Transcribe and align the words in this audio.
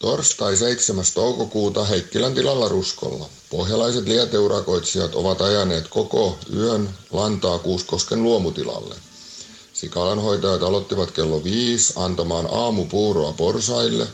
Torstai 0.00 0.56
7. 0.56 1.04
toukokuuta 1.14 1.84
Heikkilän 1.84 2.34
tilalla 2.34 2.68
Ruskolla. 2.68 3.28
Pohjalaiset 3.50 4.04
lieteurakoitsijat 4.04 5.14
ovat 5.14 5.40
ajaneet 5.40 5.88
koko 5.88 6.38
yön 6.56 6.90
lantaa 7.10 7.58
Kuuskosken 7.58 8.22
luomutilalle. 8.22 8.94
Sikalanhoitajat 9.72 10.62
aloittivat 10.62 11.10
kello 11.10 11.44
viisi 11.44 11.92
antamaan 11.96 12.48
aamupuuroa 12.52 13.32
porsaille. 13.32 14.06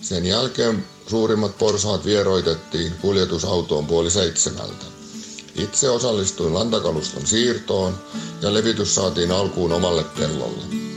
Sen 0.00 0.26
jälkeen 0.26 0.84
suurimmat 1.06 1.58
porsaat 1.58 2.04
vieroitettiin 2.04 2.92
kuljetusautoon 3.00 3.86
puoli 3.86 4.10
seitsemältä. 4.10 4.84
Itse 5.54 5.90
osallistuin 5.90 6.54
lantakaluston 6.54 7.26
siirtoon 7.26 7.98
ja 8.42 8.54
levitys 8.54 8.94
saatiin 8.94 9.32
alkuun 9.32 9.72
omalle 9.72 10.04
pellolle. 10.04 10.87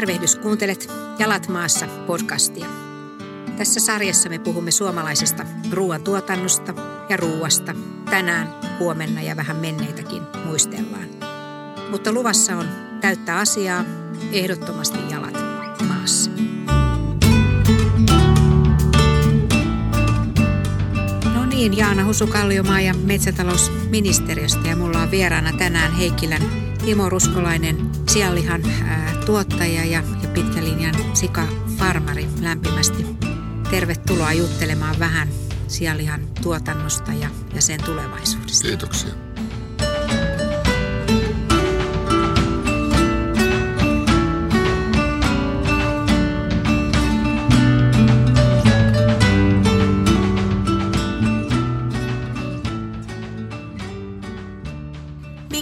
Tervehdys, 0.00 0.36
kuuntelet 0.36 0.90
Jalat 1.18 1.48
maassa 1.48 1.86
podcastia. 1.86 2.66
Tässä 3.56 3.80
sarjassa 3.80 4.28
me 4.28 4.38
puhumme 4.38 4.70
suomalaisesta 4.70 5.44
ruoantuotannosta 5.72 6.74
ja 7.08 7.16
ruuasta. 7.16 7.74
Tänään, 8.10 8.54
huomenna 8.78 9.22
ja 9.22 9.36
vähän 9.36 9.56
menneitäkin 9.56 10.22
muistellaan. 10.44 11.08
Mutta 11.90 12.12
luvassa 12.12 12.56
on 12.56 12.66
täyttä 13.00 13.36
asiaa, 13.38 13.84
ehdottomasti 14.32 14.98
jalat 15.10 15.38
maassa. 15.88 16.30
No 21.34 21.46
niin, 21.46 21.76
Jaana 21.76 22.04
Husukalliomaa 22.04 22.80
ja 22.80 22.94
metsätalousministeriöstä 22.94 24.68
ja 24.68 24.76
mulla 24.76 25.02
on 25.02 25.10
vieraana 25.10 25.52
tänään 25.52 25.92
Heikkilän 25.92 26.69
Timo 26.84 27.08
Ruskolainen, 27.08 27.90
sianlihan 28.08 28.62
tuottaja 29.26 29.84
ja, 29.84 30.02
ja 30.22 30.28
pitkälinjan 30.34 30.94
sikafarmari 31.14 32.26
lämpimästi. 32.40 33.06
Tervetuloa 33.70 34.32
juttelemaan 34.32 34.98
vähän 34.98 35.28
sianlihan 35.68 36.20
tuotannosta 36.42 37.12
ja, 37.12 37.28
ja 37.54 37.62
sen 37.62 37.82
tulevaisuudesta. 37.84 38.68
Kiitoksia. 38.68 39.29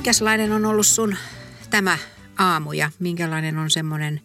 Minkälainen 0.09 0.53
on 0.53 0.65
ollut 0.65 0.87
sun 0.87 1.17
tämä 1.71 1.99
aamu 2.39 2.73
ja 2.73 2.91
minkälainen 2.99 3.59
on 3.59 3.71
semmoinen 3.71 4.21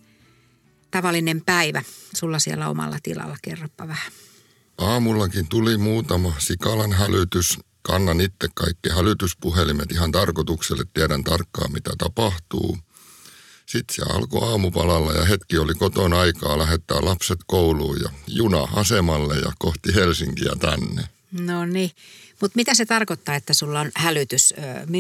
tavallinen 0.92 1.42
päivä 1.46 1.84
sulla 2.16 2.40
siellä 2.40 2.70
omalla 2.70 2.98
tilalla? 3.04 3.38
Kerropa 3.42 3.88
vähän. 3.88 4.12
Aamullakin 4.78 5.48
tuli 5.48 5.78
muutama 5.78 6.34
sikalan 6.40 6.94
hälytys. 6.94 7.60
Kannan 7.82 8.22
itse 8.22 8.48
kaikki 8.56 8.90
hälytyspuhelimet 8.90 9.92
ihan 9.92 10.12
tarkoitukselle, 10.12 10.84
tiedän 10.94 11.24
tarkkaan 11.24 11.74
mitä 11.74 11.92
tapahtuu. 11.98 12.78
Sitten 13.66 13.96
se 13.96 14.02
alkoi 14.02 14.50
aamupalalla 14.50 15.12
ja 15.12 15.26
hetki 15.26 15.58
oli 15.58 15.74
kotona 15.74 16.20
aikaa 16.20 16.58
lähettää 16.58 16.98
lapset 17.02 17.40
kouluun 17.48 18.00
ja 18.04 18.10
juna 18.28 18.68
asemalle 18.74 19.36
ja 19.36 19.52
kohti 19.60 19.96
Helsinkiä 19.96 20.52
tänne. 20.60 21.04
No 21.32 21.66
niin. 21.66 21.92
Mutta 22.44 22.56
mitä 22.56 22.74
se 22.74 22.86
tarkoittaa, 22.86 23.36
että 23.36 23.54
sulla 23.54 23.80
on 23.80 23.92
hälytys? 23.96 24.54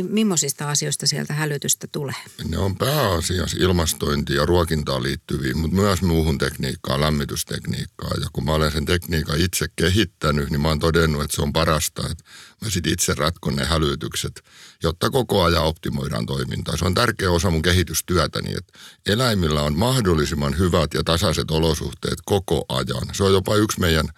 Mimmoisista 0.09 0.69
asioista 0.69 1.07
sieltä 1.07 1.33
hälytystä 1.33 1.87
tulee? 1.91 2.15
Ne 2.47 2.57
on 2.57 2.77
pääasiassa 2.77 3.57
ilmastointiin 3.59 4.37
ja 4.37 4.45
ruokintaan 4.45 5.03
liittyviin, 5.03 5.57
mutta 5.57 5.75
myös 5.75 6.01
muuhun 6.01 6.37
tekniikkaan, 6.37 7.01
lämmitystekniikkaan. 7.01 8.21
Ja 8.21 8.27
kun 8.33 8.45
mä 8.45 8.51
olen 8.51 8.71
sen 8.71 8.85
tekniikan 8.85 9.39
itse 9.39 9.65
kehittänyt, 9.75 10.49
niin 10.49 10.61
mä 10.61 10.67
oon 10.67 10.79
todennut, 10.79 11.23
että 11.23 11.35
se 11.35 11.41
on 11.41 11.53
parasta, 11.53 12.01
että 12.11 12.23
mä 12.61 12.69
sitten 12.69 12.93
itse 12.93 13.13
ratkon 13.13 13.55
ne 13.55 13.65
hälytykset, 13.65 14.41
jotta 14.83 15.09
koko 15.09 15.43
ajan 15.43 15.63
optimoidaan 15.63 16.25
toimintaa. 16.25 16.77
Se 16.77 16.85
on 16.85 16.93
tärkeä 16.93 17.31
osa 17.31 17.49
mun 17.49 17.61
kehitystyötäni, 17.61 18.53
että 18.57 18.79
eläimillä 19.05 19.61
on 19.61 19.77
mahdollisimman 19.77 20.57
hyvät 20.57 20.93
ja 20.93 21.03
tasaiset 21.03 21.51
olosuhteet 21.51 22.19
koko 22.25 22.65
ajan. 22.69 23.07
Se 23.13 23.23
on 23.23 23.33
jopa 23.33 23.55
yksi 23.55 23.79
meidän 23.79 24.09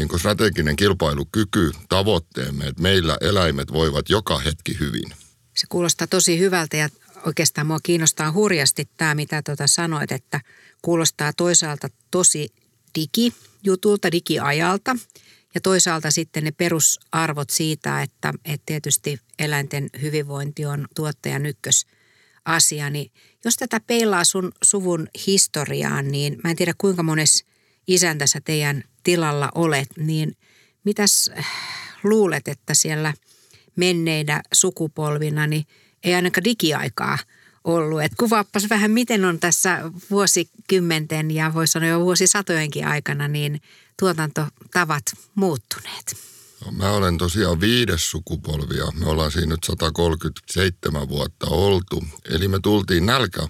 niin 0.00 0.20
strateginen 0.20 0.76
kilpailukyky, 0.76 1.72
tavoitteemme, 1.88 2.66
että 2.66 2.82
meillä 2.82 3.18
eläimet 3.20 3.72
voivat 3.72 4.10
joka 4.10 4.38
hetki 4.38 4.78
hyvin. 4.80 5.12
Se 5.56 5.66
kuulostaa 5.68 6.06
tosi 6.06 6.38
hyvältä 6.38 6.76
ja 6.76 6.88
oikeastaan 7.26 7.66
mua 7.66 7.78
kiinnostaa 7.82 8.32
hurjasti 8.32 8.88
tämä, 8.96 9.14
mitä 9.14 9.42
tuota 9.42 9.66
sanoit, 9.66 10.12
että 10.12 10.40
kuulostaa 10.82 11.32
toisaalta 11.32 11.88
tosi 12.10 12.48
digijutulta, 12.94 14.12
digiajalta 14.12 14.96
ja 15.54 15.60
toisaalta 15.60 16.10
sitten 16.10 16.44
ne 16.44 16.50
perusarvot 16.50 17.50
siitä, 17.50 18.02
että, 18.02 18.34
että 18.44 18.66
tietysti 18.66 19.20
eläinten 19.38 19.90
hyvinvointi 20.02 20.66
on 20.66 20.88
tuottajan 20.96 21.46
ykkösasia, 21.46 22.90
niin 22.90 23.12
jos 23.44 23.56
tätä 23.56 23.80
peilaa 23.80 24.24
sun 24.24 24.52
suvun 24.62 25.08
historiaan, 25.26 26.08
niin 26.08 26.38
mä 26.44 26.50
en 26.50 26.56
tiedä 26.56 26.72
kuinka 26.78 27.02
monessa 27.02 27.44
isäntässä 27.90 28.40
teidän 28.40 28.84
tilalla 29.02 29.48
olet, 29.54 29.88
niin 29.96 30.36
mitäs 30.84 31.30
äh, 31.38 31.46
luulet, 32.02 32.48
että 32.48 32.74
siellä 32.74 33.14
menneinä 33.76 34.42
sukupolvina 34.52 35.46
niin 35.46 35.66
ei 36.04 36.14
ainakaan 36.14 36.44
digiaikaa 36.44 37.18
ollut. 37.64 38.02
Et 38.02 38.12
kuvaappas 38.18 38.70
vähän, 38.70 38.90
miten 38.90 39.24
on 39.24 39.38
tässä 39.38 39.90
vuosikymmenten 40.10 41.30
ja 41.30 41.54
voisi 41.54 41.72
sanoa 41.72 41.88
jo 41.88 42.00
vuosisatojenkin 42.00 42.86
aikana 42.86 43.28
niin 43.28 43.60
tuotantotavat 43.98 45.04
muuttuneet. 45.34 46.16
No, 46.64 46.72
mä 46.72 46.90
olen 46.90 47.18
tosiaan 47.18 47.60
viides 47.60 48.10
sukupolvia. 48.10 48.84
Me 48.94 49.06
ollaan 49.06 49.32
siinä 49.32 49.46
nyt 49.46 49.64
137 49.64 51.08
vuotta 51.08 51.46
oltu. 51.46 52.04
Eli 52.24 52.48
me 52.48 52.58
tultiin 52.62 53.06
nälkä 53.06 53.48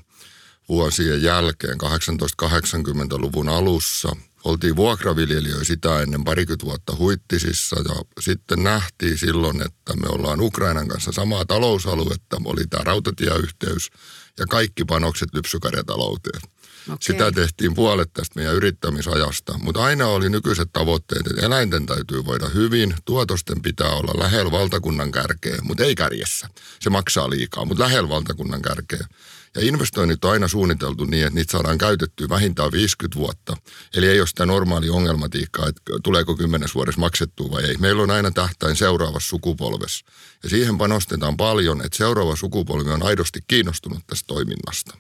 vuosien 0.69 1.23
jälkeen 1.23 1.79
1880-luvun 1.83 3.49
alussa– 3.49 4.17
oltiin 4.45 4.77
vuokraviljelijöitä 4.77 5.65
sitä 5.65 6.01
ennen 6.01 6.25
parikymmentä 6.25 6.67
vuotta 6.67 6.97
Huittisissa 6.97 7.77
ja 7.89 7.95
sitten 8.21 8.63
nähtiin 8.63 9.19
silloin, 9.19 9.63
että 9.63 9.97
me 9.97 10.09
ollaan 10.09 10.41
Ukrainan 10.41 10.89
kanssa 10.89 11.13
samaa 11.13 11.45
talousaluetta, 11.45 12.41
oli 12.45 12.67
tämä 12.67 12.85
rautatieyhteys 12.85 13.91
ja 14.39 14.47
kaikki 14.47 14.85
panokset 14.85 15.29
lypsykarjatalouteen. 15.35 16.43
Okay. 16.87 16.97
Sitä 17.01 17.33
tehtiin 17.33 17.75
puolet 17.75 18.13
tästä 18.13 18.35
meidän 18.37 18.55
yrittämisajasta, 18.55 19.59
mutta 19.59 19.85
aina 19.85 20.07
oli 20.07 20.31
nykyiset 20.31 20.69
tavoitteet, 20.73 21.27
että 21.27 21.47
eläinten 21.47 21.87
täytyy 21.87 22.25
voida 22.25 22.49
hyvin, 22.49 22.95
tuotosten 23.05 23.63
pitää 23.63 23.91
olla 23.91 24.23
lähellä 24.23 24.51
valtakunnan 24.51 25.13
kärkeä, 25.13 25.59
mutta 25.63 25.85
ei 25.85 25.95
kärjessä. 25.95 26.49
Se 26.81 26.91
maksaa 26.91 27.31
liikaa, 27.31 27.65
mutta 27.65 27.83
lähellä 27.85 28.09
valtakunnan 28.09 28.63
kärkeä. 28.63 29.07
Ja 29.55 29.63
investoinnit 29.63 30.25
on 30.25 30.31
aina 30.31 30.49
suunniteltu 30.49 31.05
niin, 31.05 31.27
että 31.27 31.35
niitä 31.35 31.53
saadaan 31.53 31.79
käytettyä 31.79 32.29
vähintään 32.29 32.73
50 32.73 33.19
vuotta. 33.19 33.57
Eli 33.97 34.09
ei 34.09 34.21
ole 34.21 34.27
sitä 34.27 34.47
normaali 34.47 34.91
ongelmatiikkaa, 34.91 35.69
että 35.69 35.83
tuleeko 36.03 36.37
kymmenes 36.37 36.75
vuodessa 36.75 37.01
maksettua 37.01 37.51
vai 37.51 37.65
ei. 37.65 37.77
Meillä 37.77 38.03
on 38.03 38.11
aina 38.11 38.31
tähtäin 38.31 38.77
seuraavassa 38.77 39.29
sukupolvessa. 39.29 40.05
Ja 40.43 40.51
siihen 40.51 40.79
panostetaan 40.79 41.37
paljon, 41.37 41.85
että 41.85 41.99
seuraava 41.99 42.37
sukupolvi 42.37 42.91
on 42.91 43.03
aidosti 43.03 43.41
kiinnostunut 43.49 44.07
tästä 44.07 44.27
toiminnasta. 44.27 44.99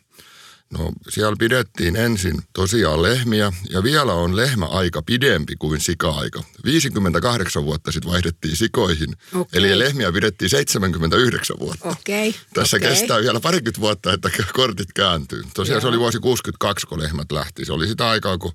No 0.78 0.92
siellä 1.08 1.36
pidettiin 1.38 1.97
ensin 1.97 2.42
tosiaan 2.53 3.03
lehmiä 3.03 3.53
ja 3.70 3.82
vielä 3.82 4.12
on 4.12 4.36
lehmä 4.36 4.66
aika 4.66 5.03
pidempi 5.03 5.56
kuin 5.58 5.81
sika-aika. 5.81 6.42
58 6.64 7.64
vuotta 7.64 7.92
sitten 7.92 8.10
vaihdettiin 8.10 8.56
sikoihin, 8.56 9.16
okay. 9.34 9.47
eli 9.53 9.78
lehmiä 9.78 10.12
pidettiin 10.12 10.48
79 10.48 11.58
vuotta. 11.58 11.88
Okay. 11.88 12.32
Tässä 12.55 12.76
okay. 12.76 12.88
kestää 12.88 13.20
vielä 13.20 13.40
parikymmentä 13.40 13.81
vuotta, 13.81 14.12
että 14.12 14.31
kortit 14.52 14.93
kääntyy. 14.93 15.43
Tosiaan 15.55 15.75
Joo. 15.76 15.81
se 15.81 15.88
oli 15.88 15.99
vuosi 15.99 16.19
62, 16.19 16.87
kun 16.87 17.02
lehmät 17.02 17.32
lähti. 17.32 17.64
Se 17.64 17.73
oli 17.73 17.88
sitä 17.88 18.08
aikaa, 18.08 18.38
kun 18.38 18.52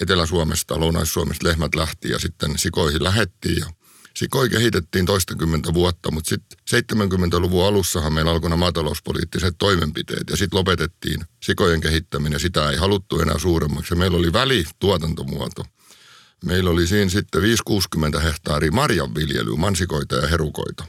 Etelä-Suomesta, 0.00 0.80
Lounais-Suomesta 0.80 1.48
lehmät 1.48 1.74
lähti 1.74 2.08
ja 2.08 2.18
sitten 2.18 2.58
sikoihin 2.58 3.04
lähettiin 3.04 3.58
ja– 3.58 3.66
Sikoi 4.16 4.48
kehitettiin 4.48 5.06
toistakymmentä 5.06 5.74
vuotta, 5.74 6.10
mutta 6.10 6.28
sitten 6.28 6.92
70-luvun 6.92 7.66
alussahan 7.66 8.12
meillä 8.12 8.30
alkoi 8.30 8.50
nämä 8.50 8.60
maatalouspoliittiset 8.60 9.54
toimenpiteet 9.58 10.30
ja 10.30 10.36
sitten 10.36 10.58
lopetettiin 10.58 11.24
sikojen 11.42 11.80
kehittäminen. 11.80 12.40
Sitä 12.40 12.70
ei 12.70 12.76
haluttu 12.76 13.20
enää 13.20 13.38
suuremmaksi 13.38 13.94
meillä 13.94 14.16
oli 14.16 14.32
välituotantomuoto. 14.32 15.64
Meillä 16.44 16.70
oli 16.70 16.86
siinä 16.86 17.10
sitten 17.10 17.42
5-60 18.16 18.20
hehtaaria 18.20 18.72
marjanviljelyä, 18.72 19.56
mansikoita 19.56 20.16
ja 20.16 20.26
herukoita. 20.26 20.84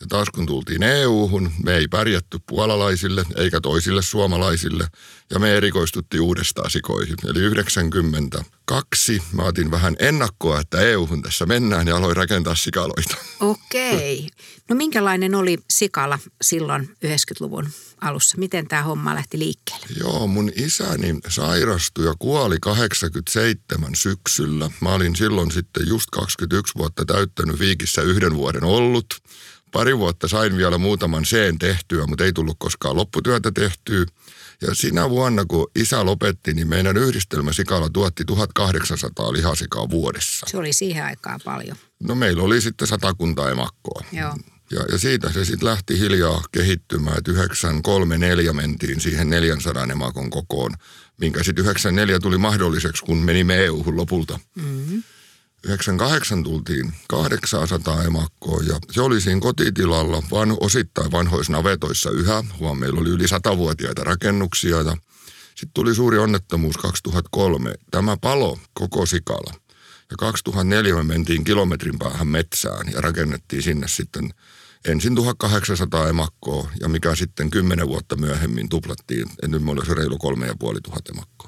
Ja 0.00 0.06
taas 0.08 0.28
kun 0.34 0.46
tultiin 0.46 0.82
EU-hun, 0.82 1.52
me 1.64 1.76
ei 1.76 1.88
pärjätty 1.88 2.38
puolalaisille 2.46 3.24
eikä 3.36 3.60
toisille 3.60 4.02
suomalaisille 4.02 4.88
ja 5.30 5.38
me 5.38 5.56
erikoistuttiin 5.56 6.20
uudestaan 6.20 6.70
sikoihin. 6.70 7.16
Eli 7.26 7.40
92 7.40 9.22
mä 9.32 9.42
otin 9.42 9.70
vähän 9.70 9.96
ennakkoa, 9.98 10.60
että 10.60 10.80
EU-hun 10.80 11.22
tässä 11.22 11.46
mennään 11.46 11.86
ja 11.86 11.96
aloin 11.96 12.16
rakentaa 12.16 12.54
sikaloita. 12.54 13.16
Okei. 13.40 14.28
No 14.68 14.76
minkälainen 14.76 15.34
oli 15.34 15.58
sikala 15.70 16.18
silloin 16.42 16.96
90-luvun 17.04 17.68
alussa? 18.00 18.38
Miten 18.38 18.68
tämä 18.68 18.82
homma 18.82 19.14
lähti 19.14 19.38
liikkeelle? 19.38 19.86
Joo, 20.00 20.26
mun 20.26 20.52
isäni 20.56 21.18
sairastui 21.28 22.06
ja 22.06 22.14
kuoli 22.18 22.56
87 22.60 23.94
syksyllä. 23.94 24.70
Mä 24.80 24.94
olin 24.94 25.16
silloin 25.16 25.50
sitten 25.50 25.88
just 25.88 26.10
21 26.10 26.74
vuotta 26.74 27.04
täyttänyt 27.04 27.58
Viikissä 27.58 28.02
yhden 28.02 28.34
vuoden 28.34 28.64
ollut 28.64 29.06
pari 29.72 29.98
vuotta 29.98 30.28
sain 30.28 30.56
vielä 30.56 30.78
muutaman 30.78 31.24
seen 31.24 31.58
tehtyä, 31.58 32.06
mutta 32.06 32.24
ei 32.24 32.32
tullut 32.32 32.56
koskaan 32.58 32.96
lopputyötä 32.96 33.52
tehtyä. 33.52 34.06
Ja 34.62 34.74
sinä 34.74 35.10
vuonna, 35.10 35.44
kun 35.44 35.70
isä 35.76 36.04
lopetti, 36.04 36.54
niin 36.54 36.68
meidän 36.68 36.96
yhdistelmäsikala 36.96 37.90
tuotti 37.92 38.24
1800 38.24 39.32
lihasikaa 39.32 39.90
vuodessa. 39.90 40.46
Se 40.50 40.56
oli 40.56 40.72
siihen 40.72 41.04
aikaan 41.04 41.40
paljon. 41.44 41.76
No 42.02 42.14
meillä 42.14 42.42
oli 42.42 42.60
sitten 42.60 42.88
satakunta 42.88 43.50
emakkoa. 43.50 44.04
Joo. 44.12 44.36
Ja, 44.70 44.84
ja 44.92 44.98
siitä 44.98 45.32
se 45.32 45.44
sitten 45.44 45.68
lähti 45.68 45.98
hiljaa 45.98 46.42
kehittymään, 46.52 47.18
että 47.18 47.30
934 47.32 48.52
mentiin 48.52 49.00
siihen 49.00 49.30
400 49.30 49.84
emakon 49.84 50.30
kokoon, 50.30 50.74
minkä 51.20 51.42
sitten 51.42 51.64
94 51.64 52.20
tuli 52.20 52.38
mahdolliseksi, 52.38 53.04
kun 53.04 53.18
menimme 53.18 53.64
EU-hun 53.64 53.96
lopulta. 53.96 54.38
Mm-hmm. 54.54 55.02
98 55.64 56.42
tultiin 56.44 56.92
800 57.08 58.02
emakkoa 58.02 58.62
ja 58.62 58.78
se 58.90 59.00
oli 59.00 59.20
siinä 59.20 59.40
kotitilalla 59.40 60.22
van, 60.30 60.56
osittain 60.60 61.12
vanhoissa 61.12 61.52
navetoissa 61.52 62.10
yhä. 62.10 62.44
Huom, 62.58 62.78
meillä 62.78 63.00
oli 63.00 63.08
yli 63.08 63.24
100-vuotiaita 63.24 64.04
rakennuksia 64.04 64.76
ja 64.76 64.96
sitten 65.48 65.74
tuli 65.74 65.94
suuri 65.94 66.18
onnettomuus 66.18 66.76
2003. 66.76 67.74
Tämä 67.90 68.16
palo 68.16 68.58
koko 68.72 69.06
sikala. 69.06 69.54
Ja 70.10 70.16
2004 70.18 70.94
me 70.94 71.02
mentiin 71.02 71.44
kilometrin 71.44 71.98
päähän 71.98 72.28
metsään 72.28 72.92
ja 72.92 73.00
rakennettiin 73.00 73.62
sinne 73.62 73.88
sitten 73.88 74.30
ensin 74.84 75.14
1800 75.14 76.08
emakkoa 76.08 76.70
ja 76.80 76.88
mikä 76.88 77.14
sitten 77.14 77.50
10 77.50 77.88
vuotta 77.88 78.16
myöhemmin 78.16 78.68
tuplattiin. 78.68 79.26
Ja 79.42 79.48
nyt 79.48 79.62
me 79.62 79.70
olisi 79.70 79.94
reilu 79.94 80.18
3500 80.18 81.14
emakkoa. 81.14 81.47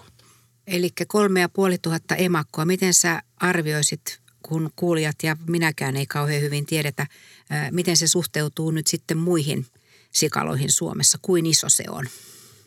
Eli 0.66 0.90
kolme 1.08 1.40
ja 1.40 1.48
puoli 1.48 1.78
tuhatta 1.78 2.16
emakkoa. 2.16 2.64
Miten 2.64 2.94
sä 2.94 3.22
arvioisit, 3.36 4.20
kun 4.42 4.70
kuulijat 4.76 5.16
ja 5.22 5.36
minäkään 5.46 5.96
ei 5.96 6.06
kauhean 6.06 6.42
hyvin 6.42 6.66
tiedetä, 6.66 7.06
miten 7.70 7.96
se 7.96 8.08
suhteutuu 8.08 8.70
nyt 8.70 8.86
sitten 8.86 9.18
muihin 9.18 9.66
sikaloihin 10.12 10.72
Suomessa? 10.72 11.18
Kuin 11.22 11.46
iso 11.46 11.68
se 11.68 11.84
on? 11.88 12.08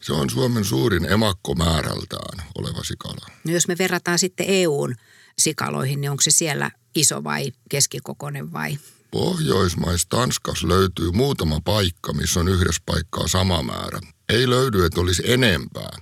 Se 0.01 0.13
on 0.13 0.29
Suomen 0.29 0.65
suurin 0.65 1.05
emakko 1.05 1.55
määrältään 1.55 2.47
oleva 2.55 2.83
sikala. 2.83 3.27
No 3.43 3.53
jos 3.53 3.67
me 3.67 3.75
verrataan 3.77 4.19
sitten 4.19 4.45
EUn 4.49 4.95
sikaloihin, 5.39 6.01
niin 6.01 6.11
onko 6.11 6.21
se 6.21 6.31
siellä 6.31 6.71
iso 6.95 7.23
vai 7.23 7.51
keskikokoinen 7.69 8.53
vai? 8.53 8.77
Pohjoismais 9.11 10.05
Tanskas 10.05 10.63
löytyy 10.63 11.11
muutama 11.11 11.59
paikka, 11.65 12.13
missä 12.13 12.39
on 12.39 12.47
yhdessä 12.47 12.81
paikkaa 12.85 13.27
sama 13.27 13.63
määrä. 13.63 13.99
Ei 14.29 14.49
löydy, 14.49 14.85
että 14.85 15.01
olisi 15.01 15.23
enempää. 15.25 15.97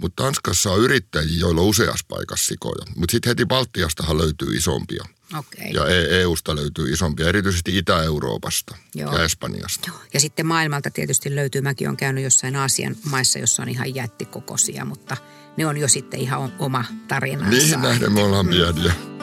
Mutta 0.00 0.22
Tanskassa 0.22 0.70
on 0.70 0.80
yrittäjiä, 0.80 1.38
joilla 1.40 1.60
on 1.60 1.66
useassa 1.66 2.06
paikassa 2.08 2.46
sikoja. 2.46 2.86
Mutta 2.96 3.12
sitten 3.12 3.30
heti 3.30 3.46
Baltiastahan 3.46 4.18
löytyy 4.18 4.56
isompia. 4.56 5.04
Okay. 5.38 5.68
Ja 5.74 5.86
EUsta 6.10 6.52
e 6.52 6.56
löytyy 6.56 6.92
isompia, 6.92 7.28
erityisesti 7.28 7.78
Itä-Euroopasta 7.78 8.76
Joo. 8.94 9.16
ja 9.16 9.24
Espanjasta. 9.24 9.90
Joo. 9.90 10.00
Ja 10.14 10.20
sitten 10.20 10.46
maailmalta 10.46 10.90
tietysti 10.90 11.34
löytyy, 11.34 11.60
mäkin 11.60 11.88
olen 11.88 11.96
käynyt 11.96 12.24
jossain 12.24 12.56
Aasian 12.56 12.96
maissa, 13.10 13.38
jossa 13.38 13.62
on 13.62 13.68
ihan 13.68 13.94
jättikokoisia, 13.94 14.84
mutta 14.84 15.16
ne 15.56 15.66
on 15.66 15.76
jo 15.76 15.88
sitten 15.88 16.20
ihan 16.20 16.52
oma 16.58 16.84
tarinansa. 17.08 17.50
Niihin 17.50 17.82
nähden 17.82 18.12
me 18.12 18.22
ollaan 18.22 18.48
pieniä. 18.48 18.92
Mm. 18.92 19.17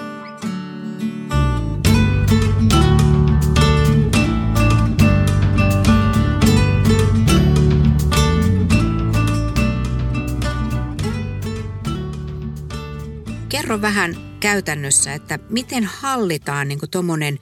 Kerro 13.55 13.81
vähän 13.81 14.15
käytännössä, 14.39 15.13
että 15.13 15.39
miten 15.49 15.83
hallitaan 15.83 16.67
niin 16.67 16.79
tuommoinen 16.91 17.39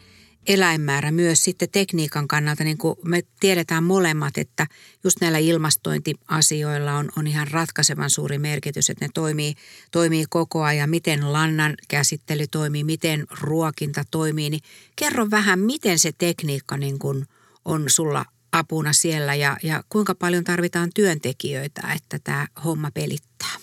eläinmäärä 0.48 1.12
myös 1.12 1.44
sitten 1.44 1.70
tekniikan 1.72 2.28
kannalta, 2.28 2.64
niin 2.64 2.78
kuin 2.78 2.96
me 3.06 3.22
tiedetään 3.40 3.84
molemmat, 3.84 4.38
että 4.38 4.68
just 5.04 5.18
näillä 5.22 5.38
ilmastointiasioilla 5.38 6.94
on, 6.94 7.10
on 7.18 7.28
ihan 7.28 7.48
ratkaisevan 7.48 8.10
suuri 8.10 8.38
merkitys, 8.38 8.90
että 8.90 9.06
ne 9.06 9.10
toimii, 9.14 9.54
toimii 9.92 10.26
koko 10.30 10.64
ajan, 10.64 10.90
miten 10.90 11.34
lannan 11.34 11.74
käsittely 11.88 12.46
toimii, 12.48 12.84
miten 12.84 13.26
ruokinta 13.42 14.04
toimii, 14.12 14.50
niin 14.50 14.64
kerro 14.96 15.32
vähän, 15.32 15.60
miten 15.60 16.00
se 16.00 16.12
tekniikka 16.18 16.78
niin 16.78 17.00
kuin 17.00 17.26
on 17.66 17.84
sulla 17.88 18.26
apuna 18.52 18.94
siellä 18.94 19.36
ja, 19.36 19.58
ja 19.64 19.84
kuinka 19.90 20.16
paljon 20.16 20.44
tarvitaan 20.44 20.90
työntekijöitä, 20.96 21.82
että 21.96 22.20
tämä 22.24 22.48
homma 22.64 22.92
pelittää? 22.92 23.63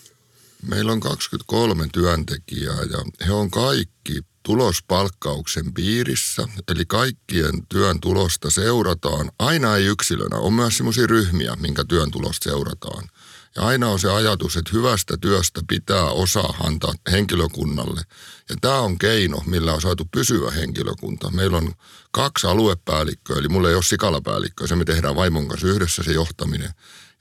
Meillä 0.62 0.92
on 0.92 1.00
23 1.00 1.88
työntekijää 1.92 2.82
ja 2.90 3.26
he 3.26 3.32
on 3.32 3.50
kaikki 3.50 4.20
tulospalkkauksen 4.42 5.74
piirissä, 5.74 6.48
eli 6.68 6.86
kaikkien 6.86 7.66
työn 7.68 8.00
tulosta 8.00 8.50
seurataan. 8.50 9.30
Aina 9.38 9.76
ei 9.76 9.86
yksilönä, 9.86 10.36
on 10.36 10.52
myös 10.52 10.76
sellaisia 10.76 11.06
ryhmiä, 11.06 11.56
minkä 11.60 11.84
työn 11.84 12.10
tulosta 12.10 12.50
seurataan. 12.50 13.08
Ja 13.56 13.62
aina 13.62 13.88
on 13.88 13.98
se 13.98 14.10
ajatus, 14.10 14.56
että 14.56 14.70
hyvästä 14.74 15.16
työstä 15.20 15.60
pitää 15.68 16.04
osa 16.04 16.40
antaa 16.40 16.94
henkilökunnalle. 17.10 18.02
Ja 18.48 18.56
tämä 18.60 18.80
on 18.80 18.98
keino, 18.98 19.42
millä 19.46 19.74
on 19.74 19.80
saatu 19.80 20.08
pysyvä 20.12 20.50
henkilökunta. 20.50 21.30
Meillä 21.30 21.56
on 21.56 21.74
kaksi 22.10 22.46
aluepäällikköä, 22.46 23.36
eli 23.38 23.48
mulla 23.48 23.68
ei 23.68 23.74
ole 23.74 23.82
sikalapäällikköä. 23.82 24.66
Se 24.66 24.76
me 24.76 24.84
tehdään 24.84 25.16
vaimon 25.16 25.48
kanssa 25.48 25.66
yhdessä 25.66 26.02
se 26.02 26.12
johtaminen. 26.12 26.70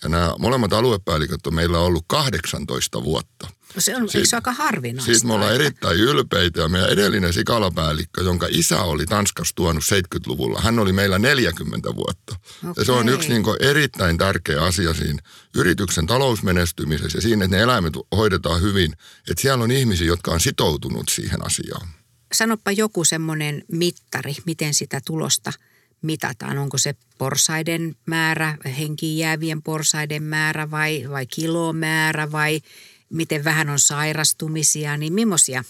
Ja 0.04 0.10
nämä 0.10 0.34
molemmat 0.40 0.74
aluepäälliköt 0.74 1.48
on 1.48 1.56
meillä 1.56 1.80
ollut 1.80 2.04
18 2.08 3.04
vuotta. 3.04 3.48
No 3.76 3.82
se 3.82 3.96
on, 3.96 4.10
siitä, 4.10 4.38
aika 4.38 4.52
harvinaista? 4.52 5.12
Siitä 5.12 5.28
me 5.28 5.34
ollaan 5.34 5.56
erittäin 5.56 5.98
ylpeitä 5.98 6.62
ja 6.62 6.68
meidän 6.68 6.90
edellinen 6.90 7.34
sikalapäällikkö, 7.34 8.22
jonka 8.22 8.48
isä 8.50 8.82
oli 8.82 9.06
Tanskassa 9.06 9.56
tuonut 9.56 9.84
70-luvulla, 9.84 10.62
hän 10.62 10.80
oli 10.80 10.94
meillä 10.94 11.20
40 11.20 11.96
vuotta. 11.96 12.36
Okay. 12.58 12.74
Ja 12.78 12.86
se 12.86 12.92
on 12.92 13.10
yksi 13.10 13.30
niin 13.30 13.44
erittäin 13.60 14.18
tärkeä 14.18 14.64
asia 14.64 14.94
siinä 14.94 15.20
yrityksen 15.56 16.08
talousmenestymisessä 16.08 17.18
ja 17.18 17.22
siinä, 17.22 17.46
että 17.46 17.58
ne 17.58 17.64
eläimet 17.64 17.94
hoidetaan 18.16 18.62
hyvin. 18.62 18.94
Että 19.30 19.42
siellä 19.42 19.64
on 19.64 19.72
ihmisiä, 19.72 20.08
jotka 20.08 20.32
on 20.32 20.40
sitoutunut 20.40 21.10
siihen 21.10 21.46
asiaan. 21.46 21.88
Sanoppa 22.34 22.72
joku 22.72 23.04
semmoinen 23.04 23.64
mittari, 23.72 24.36
miten 24.46 24.74
sitä 24.74 25.02
tulosta– 25.06 25.54
mitataan? 26.02 26.58
Onko 26.58 26.78
se 26.78 26.96
porsaiden 27.18 27.96
määrä, 28.06 28.58
henkiin 28.78 29.18
jäävien 29.18 29.62
porsaiden 29.62 30.24
määrä 30.24 30.72
vai, 30.72 31.06
vai 31.10 31.26
kilomäärä 31.26 32.32
vai 32.32 32.62
miten 33.10 33.44
vähän 33.44 33.70
on 33.70 33.80
sairastumisia, 33.80 34.98
niin 34.98 35.14
millaisia 35.14 35.64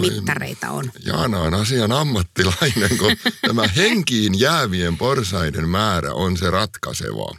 mittareita 0.00 0.70
on? 0.70 0.90
Jaana 1.04 1.40
on 1.40 1.54
asian 1.54 1.92
ammattilainen, 1.92 2.98
kun 2.98 3.16
tämä 3.48 3.68
henkiin 3.76 4.40
jäävien 4.40 4.98
porsaiden 4.98 5.68
määrä 5.68 6.12
on 6.12 6.36
se 6.36 6.50
ratkaiseva 6.50 7.36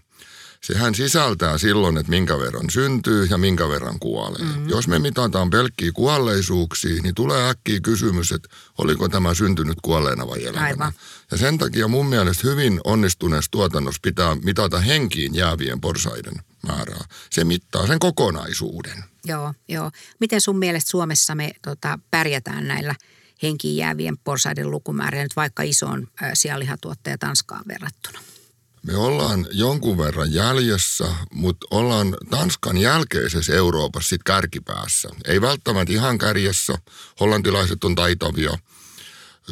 sehän 0.67 0.95
sisältää 0.95 1.57
silloin, 1.57 1.97
että 1.97 2.09
minkä 2.09 2.39
verran 2.39 2.69
syntyy 2.69 3.25
ja 3.25 3.37
minkä 3.37 3.69
verran 3.69 3.99
kuolee. 3.99 4.41
Mm-hmm. 4.41 4.69
Jos 4.69 4.87
me 4.87 4.99
mitataan 4.99 5.49
pelkkiä 5.49 5.91
kuolleisuuksia, 5.91 7.01
niin 7.01 7.15
tulee 7.15 7.49
äkkiä 7.49 7.79
kysymys, 7.79 8.31
että 8.31 8.49
oliko 8.77 9.09
tämä 9.09 9.33
syntynyt 9.33 9.77
kuolleena 9.81 10.27
vai 10.27 10.43
elävänä. 10.43 10.65
Aivan. 10.65 10.93
Ja 11.31 11.37
sen 11.37 11.57
takia 11.57 11.87
mun 11.87 12.05
mielestä 12.05 12.47
hyvin 12.47 12.81
onnistuneessa 12.83 13.51
tuotannossa 13.51 13.99
pitää 14.03 14.35
mitata 14.35 14.79
henkiin 14.79 15.35
jäävien 15.35 15.81
porsaiden 15.81 16.33
määrää. 16.67 17.05
Se 17.29 17.43
mittaa 17.43 17.87
sen 17.87 17.99
kokonaisuuden. 17.99 19.03
Joo, 19.25 19.53
joo. 19.67 19.91
Miten 20.19 20.41
sun 20.41 20.57
mielestä 20.57 20.91
Suomessa 20.91 21.35
me 21.35 21.51
tota, 21.61 21.99
pärjätään 22.11 22.67
näillä 22.67 22.95
henkiin 23.43 23.77
jäävien 23.77 24.17
porsaiden 24.17 24.71
lukumäärillä 24.71 25.23
nyt 25.23 25.35
vaikka 25.35 25.63
isoon 25.63 26.07
äh, 26.23 26.31
sianlihatuottaja 26.33 27.17
Tanskaan 27.17 27.65
verrattuna? 27.67 28.19
Me 28.83 28.95
ollaan 28.95 29.47
jonkun 29.51 29.97
verran 29.97 30.33
jäljessä, 30.33 31.05
mutta 31.31 31.67
ollaan 31.71 32.17
Tanskan 32.29 32.77
jälkeisessä 32.77 33.53
Euroopassa 33.53 34.09
sit 34.09 34.23
kärkipäässä. 34.23 35.09
Ei 35.25 35.41
välttämättä 35.41 35.93
ihan 35.93 36.17
kärjessä, 36.17 36.73
hollantilaiset 37.19 37.83
on 37.83 37.95
taitavia. 37.95 38.57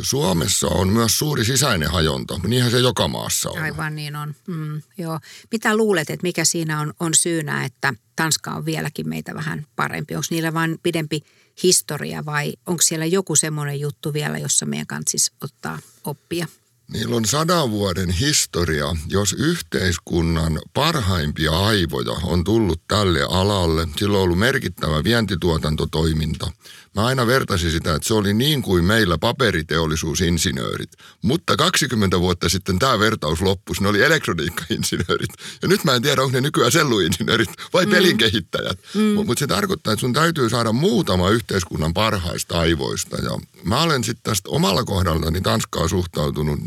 Suomessa 0.02 0.68
on 0.68 0.90
myös 0.90 1.20
suuri 1.20 1.46
sisäinen 1.46 1.92
hajonta, 1.92 2.40
niinhän 2.48 2.72
se 2.72 2.80
joka 2.80 3.08
maassa 3.08 3.50
on. 3.50 3.64
Aivan 3.64 3.96
niin 3.96 4.16
on, 4.16 4.36
mm, 4.48 4.82
joo. 4.98 5.20
Mitä 5.52 5.78
luulet, 5.78 6.10
että 6.10 6.24
mikä 6.24 6.46
siinä 6.46 6.80
on, 6.80 6.94
on 7.00 7.14
syynä, 7.14 7.66
että 7.66 7.94
Tanska 8.16 8.52
on 8.52 8.66
vieläkin 8.66 9.10
meitä 9.10 9.36
vähän 9.36 9.66
parempi? 9.76 10.16
Onko 10.16 10.28
niillä 10.30 10.54
vain 10.54 10.80
pidempi 10.84 11.24
historia 11.64 12.26
vai 12.26 12.54
onko 12.66 12.82
siellä 12.82 13.06
joku 13.06 13.36
semmoinen 13.36 13.80
juttu 13.80 14.14
vielä, 14.14 14.38
jossa 14.38 14.66
meidän 14.66 14.88
kanssa 14.88 15.32
ottaa 15.42 15.80
oppia? 16.04 16.48
Niillä 16.94 17.16
on 17.16 17.26
sadan 17.26 17.72
vuoden 17.72 18.10
historia, 18.10 18.96
jos 19.08 19.34
yhteiskunnan 19.34 20.60
parhaimpia 20.74 21.52
aivoja 21.52 22.12
on 22.24 22.44
tullut 22.44 22.82
tälle 22.88 23.22
alalle. 23.30 23.88
Sillä 23.98 24.18
on 24.18 24.24
ollut 24.24 24.40
merkittävä 24.40 25.04
vientituotantotoiminta. 25.04 26.52
Mä 26.96 27.06
aina 27.06 27.28
vertasin 27.28 27.72
sitä, 27.72 27.96
että 27.96 28.08
se 28.08 28.14
oli 28.14 28.34
niin 28.34 28.62
kuin 28.62 28.86
meillä 28.86 29.18
paperiteollisuusinsinöörit. 29.18 30.90
Mutta 31.22 31.58
20 31.58 32.20
vuotta 32.20 32.50
sitten 32.50 32.80
tämä 32.80 33.00
vertaus 33.00 33.42
loppui, 33.42 33.76
ne 33.80 33.88
oli 33.88 34.04
elektroniikkainsinöörit. 34.04 35.30
Ja 35.62 35.68
nyt 35.68 35.84
mä 35.84 35.96
en 35.96 36.02
tiedä, 36.02 36.22
onko 36.22 36.32
ne 36.32 36.42
nykyään 36.42 36.72
selluinsinöörit 36.72 37.50
vai 37.74 37.86
mm. 37.86 37.92
pelinkehittäjät. 37.92 38.80
Mm. 38.94 39.26
Mutta 39.26 39.40
se 39.40 39.48
tarkoittaa, 39.48 39.94
että 39.94 40.02
sun 40.02 40.14
täytyy 40.14 40.50
saada 40.50 40.72
muutama 40.72 41.30
yhteiskunnan 41.30 41.94
parhaista 41.94 42.60
aivoista. 42.60 43.18
Ja 43.18 43.40
mä 43.64 43.82
olen 43.82 44.04
sitten 44.04 44.24
tästä 44.24 44.50
omalla 44.50 44.84
kohdallani 44.84 45.42
Tanskaa 45.42 45.88
suhtautunut 45.88 46.60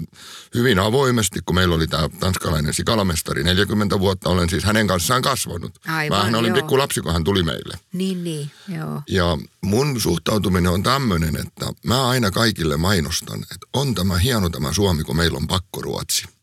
hyvin 0.54 0.78
avoimesti, 0.78 1.40
kun 1.46 1.54
meillä 1.54 1.74
oli 1.74 1.86
tämä 1.86 2.08
tanskalainen 2.20 2.74
sikalamestari 2.74 3.44
40 3.44 4.00
vuotta. 4.00 4.30
Olen 4.30 4.50
siis 4.50 4.64
hänen 4.64 4.86
kanssaan 4.86 5.22
kasvanut. 5.22 5.72
Aivan, 5.86 6.18
Mähän 6.18 6.34
olin 6.34 6.54
pikku 6.54 6.78
lapsi, 6.78 7.00
kun 7.00 7.12
hän 7.12 7.24
tuli 7.24 7.42
meille. 7.42 7.78
Niin, 7.92 8.24
niin, 8.24 8.50
joo. 8.68 9.02
Ja 9.08 9.38
mun 9.60 10.00
suhtautuminen 10.18 10.72
on 10.72 10.82
tämmöinen, 10.82 11.36
että 11.36 11.72
mä 11.84 12.08
aina 12.08 12.30
kaikille 12.30 12.76
mainostan, 12.76 13.42
että 13.42 13.66
on 13.72 13.94
tämä 13.94 14.18
hieno 14.18 14.48
tämä 14.48 14.72
Suomi, 14.72 15.04
kun 15.04 15.16
meillä 15.16 15.36
on 15.36 15.46
pakkoruotsi 15.46 16.37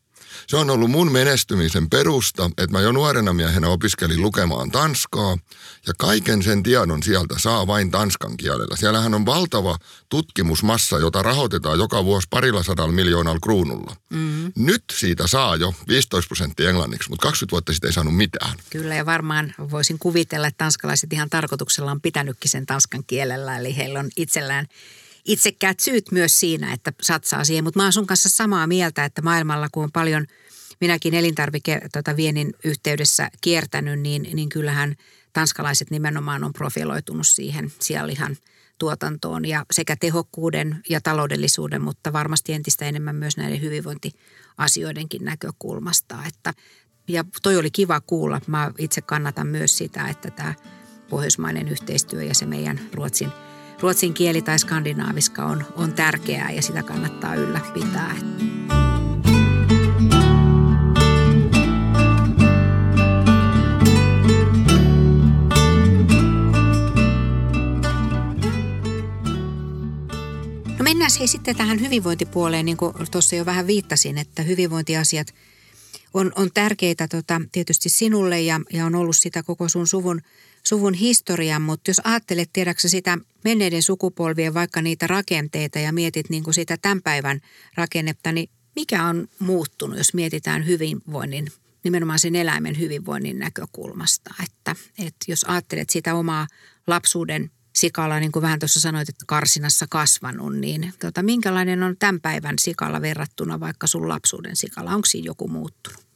se 0.46 0.56
on 0.56 0.70
ollut 0.70 0.90
mun 0.90 1.12
menestymisen 1.12 1.90
perusta, 1.90 2.50
että 2.58 2.72
mä 2.72 2.80
jo 2.80 2.92
nuorena 2.92 3.32
miehenä 3.32 3.68
opiskelin 3.68 4.22
lukemaan 4.22 4.70
tanskaa 4.70 5.38
ja 5.86 5.92
kaiken 5.98 6.42
sen 6.42 6.62
tiedon 6.62 7.02
sieltä 7.02 7.34
saa 7.38 7.66
vain 7.66 7.90
tanskan 7.90 8.36
kielellä. 8.36 8.76
Siellähän 8.76 9.14
on 9.14 9.26
valtava 9.26 9.78
tutkimusmassa, 10.08 10.98
jota 10.98 11.22
rahoitetaan 11.22 11.78
joka 11.78 12.04
vuosi 12.04 12.26
parilla 12.30 12.62
sadalla 12.62 12.92
miljoonalla 12.92 13.40
kruunulla. 13.40 13.96
Mm-hmm. 14.10 14.52
Nyt 14.56 14.84
siitä 14.92 15.26
saa 15.26 15.56
jo 15.56 15.74
15 15.88 16.28
prosenttia 16.28 16.70
englanniksi, 16.70 17.10
mutta 17.10 17.22
20 17.22 17.50
vuotta 17.52 17.72
sitten 17.72 17.88
ei 17.88 17.92
saanut 17.92 18.16
mitään. 18.16 18.54
Kyllä 18.70 18.94
ja 18.94 19.06
varmaan 19.06 19.54
voisin 19.70 19.98
kuvitella, 19.98 20.46
että 20.46 20.58
tanskalaiset 20.58 21.12
ihan 21.12 21.30
tarkoituksella 21.30 21.90
on 21.90 22.00
pitänytkin 22.00 22.50
sen 22.50 22.66
tanskan 22.66 23.04
kielellä, 23.06 23.58
eli 23.58 23.76
heillä 23.76 24.00
on 24.00 24.08
itsellään 24.16 24.66
itsekkäät 25.26 25.80
syyt 25.80 26.12
myös 26.12 26.40
siinä, 26.40 26.72
että 26.72 26.92
satsaa 27.02 27.44
siihen. 27.44 27.64
Mutta 27.64 27.78
mä 27.78 27.82
oon 27.82 27.92
sun 27.92 28.06
kanssa 28.06 28.28
samaa 28.28 28.66
mieltä, 28.66 29.04
että 29.04 29.22
maailmalla 29.22 29.68
kun 29.72 29.84
on 29.84 29.92
paljon 29.92 30.26
minäkin 30.80 31.14
elintarvike 31.14 31.80
tota, 31.92 32.16
viennin 32.16 32.54
yhteydessä 32.64 33.30
kiertänyt, 33.40 34.00
niin, 34.00 34.28
niin 34.32 34.48
kyllähän 34.48 34.96
tanskalaiset 35.32 35.90
nimenomaan 35.90 36.44
on 36.44 36.52
profiloitunut 36.52 37.26
siihen 37.26 37.72
sianlihan 37.80 38.36
tuotantoon 38.78 39.44
ja 39.44 39.66
sekä 39.70 39.96
tehokkuuden 39.96 40.82
ja 40.88 41.00
taloudellisuuden, 41.00 41.82
mutta 41.82 42.12
varmasti 42.12 42.52
entistä 42.52 42.84
enemmän 42.84 43.16
myös 43.16 43.36
näiden 43.36 43.60
hyvinvointiasioidenkin 43.60 45.24
näkökulmasta. 45.24 46.18
Että, 46.28 46.54
ja 47.08 47.24
toi 47.42 47.56
oli 47.56 47.70
kiva 47.70 48.00
kuulla. 48.00 48.40
Mä 48.46 48.72
itse 48.78 49.00
kannatan 49.00 49.46
myös 49.46 49.78
sitä, 49.78 50.08
että 50.08 50.30
tämä 50.30 50.54
pohjoismainen 51.10 51.68
yhteistyö 51.68 52.22
ja 52.22 52.34
se 52.34 52.46
meidän 52.46 52.80
Ruotsin– 52.92 53.32
ruotsin 53.80 54.14
kieli 54.14 54.42
tai 54.42 54.58
skandinaaviska 54.58 55.44
on, 55.44 55.64
on 55.74 55.92
tärkeää 55.92 56.50
ja 56.50 56.62
sitä 56.62 56.82
kannattaa 56.82 57.34
ylläpitää. 57.34 58.16
No 70.78 70.82
mennään 70.82 71.10
hei 71.18 71.28
sitten 71.28 71.56
tähän 71.56 71.80
hyvinvointipuoleen, 71.80 72.64
niin 72.64 72.76
kuin 72.76 72.94
tuossa 73.10 73.36
jo 73.36 73.46
vähän 73.46 73.66
viittasin, 73.66 74.18
että 74.18 74.42
hyvinvointiasiat 74.42 75.34
on, 76.14 76.32
on 76.36 76.50
tärkeitä 76.54 77.08
tota, 77.08 77.40
tietysti 77.52 77.88
sinulle 77.88 78.40
ja, 78.40 78.60
ja 78.72 78.86
on 78.86 78.94
ollut 78.94 79.16
sitä 79.16 79.42
koko 79.42 79.68
sun 79.68 79.86
suvun– 79.86 80.20
suvun 80.66 80.94
historian, 80.94 81.62
mutta 81.62 81.90
jos 81.90 82.00
ajattelet, 82.04 82.50
tiedäksä 82.52 82.88
sitä 82.88 83.18
menneiden 83.46 83.82
sukupolvien 83.82 84.54
vaikka 84.54 84.82
niitä 84.82 85.06
rakenteita 85.06 85.78
ja 85.78 85.92
mietit 85.92 86.30
niin 86.30 86.44
kuin 86.44 86.54
sitä 86.54 86.76
tämän 86.76 87.02
päivän 87.02 87.40
rakennetta, 87.74 88.32
niin 88.32 88.50
mikä 88.76 89.04
on 89.04 89.28
muuttunut, 89.38 89.98
jos 89.98 90.14
mietitään 90.14 90.66
hyvinvoinnin, 90.66 91.48
nimenomaan 91.84 92.18
sen 92.18 92.36
eläimen 92.36 92.78
hyvinvoinnin 92.78 93.38
näkökulmasta? 93.38 94.34
Että, 94.42 94.76
että 94.98 95.24
jos 95.28 95.44
ajattelet 95.44 95.90
sitä 95.90 96.14
omaa 96.14 96.46
lapsuuden 96.86 97.50
sikalla, 97.74 98.20
niin 98.20 98.32
kuin 98.32 98.42
vähän 98.42 98.58
tuossa 98.58 98.80
sanoit, 98.80 99.08
että 99.08 99.24
karsinassa 99.26 99.86
kasvanut, 99.90 100.56
niin 100.56 100.92
tota, 100.98 101.22
minkälainen 101.22 101.82
on 101.82 101.96
tämän 101.98 102.20
päivän 102.20 102.54
sikalla 102.58 103.00
verrattuna 103.00 103.60
vaikka 103.60 103.86
sun 103.86 104.08
lapsuuden 104.08 104.56
sikalla? 104.56 104.90
Onko 104.90 105.06
siinä 105.06 105.26
joku 105.26 105.48
muuttunut? 105.48 106.06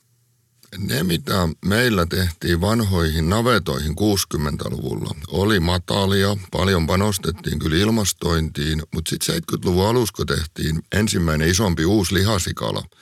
Ne, 0.78 1.02
mitä 1.02 1.48
meillä 1.64 2.06
tehtiin 2.06 2.60
vanhoihin 2.60 3.28
navetoihin 3.28 3.92
60-luvulla, 3.92 5.14
oli 5.28 5.60
matalia, 5.60 6.36
paljon 6.50 6.86
panostettiin 6.86 7.58
kyllä 7.58 7.76
ilmastointiin, 7.76 8.82
mutta 8.94 9.08
sitten 9.08 9.36
70-luvun 9.36 9.86
alussa, 9.86 10.14
kun 10.16 10.26
tehtiin 10.26 10.82
ensimmäinen 10.92 11.48
isompi 11.48 11.84
uusi 11.84 12.14
lihasikala– 12.14 12.82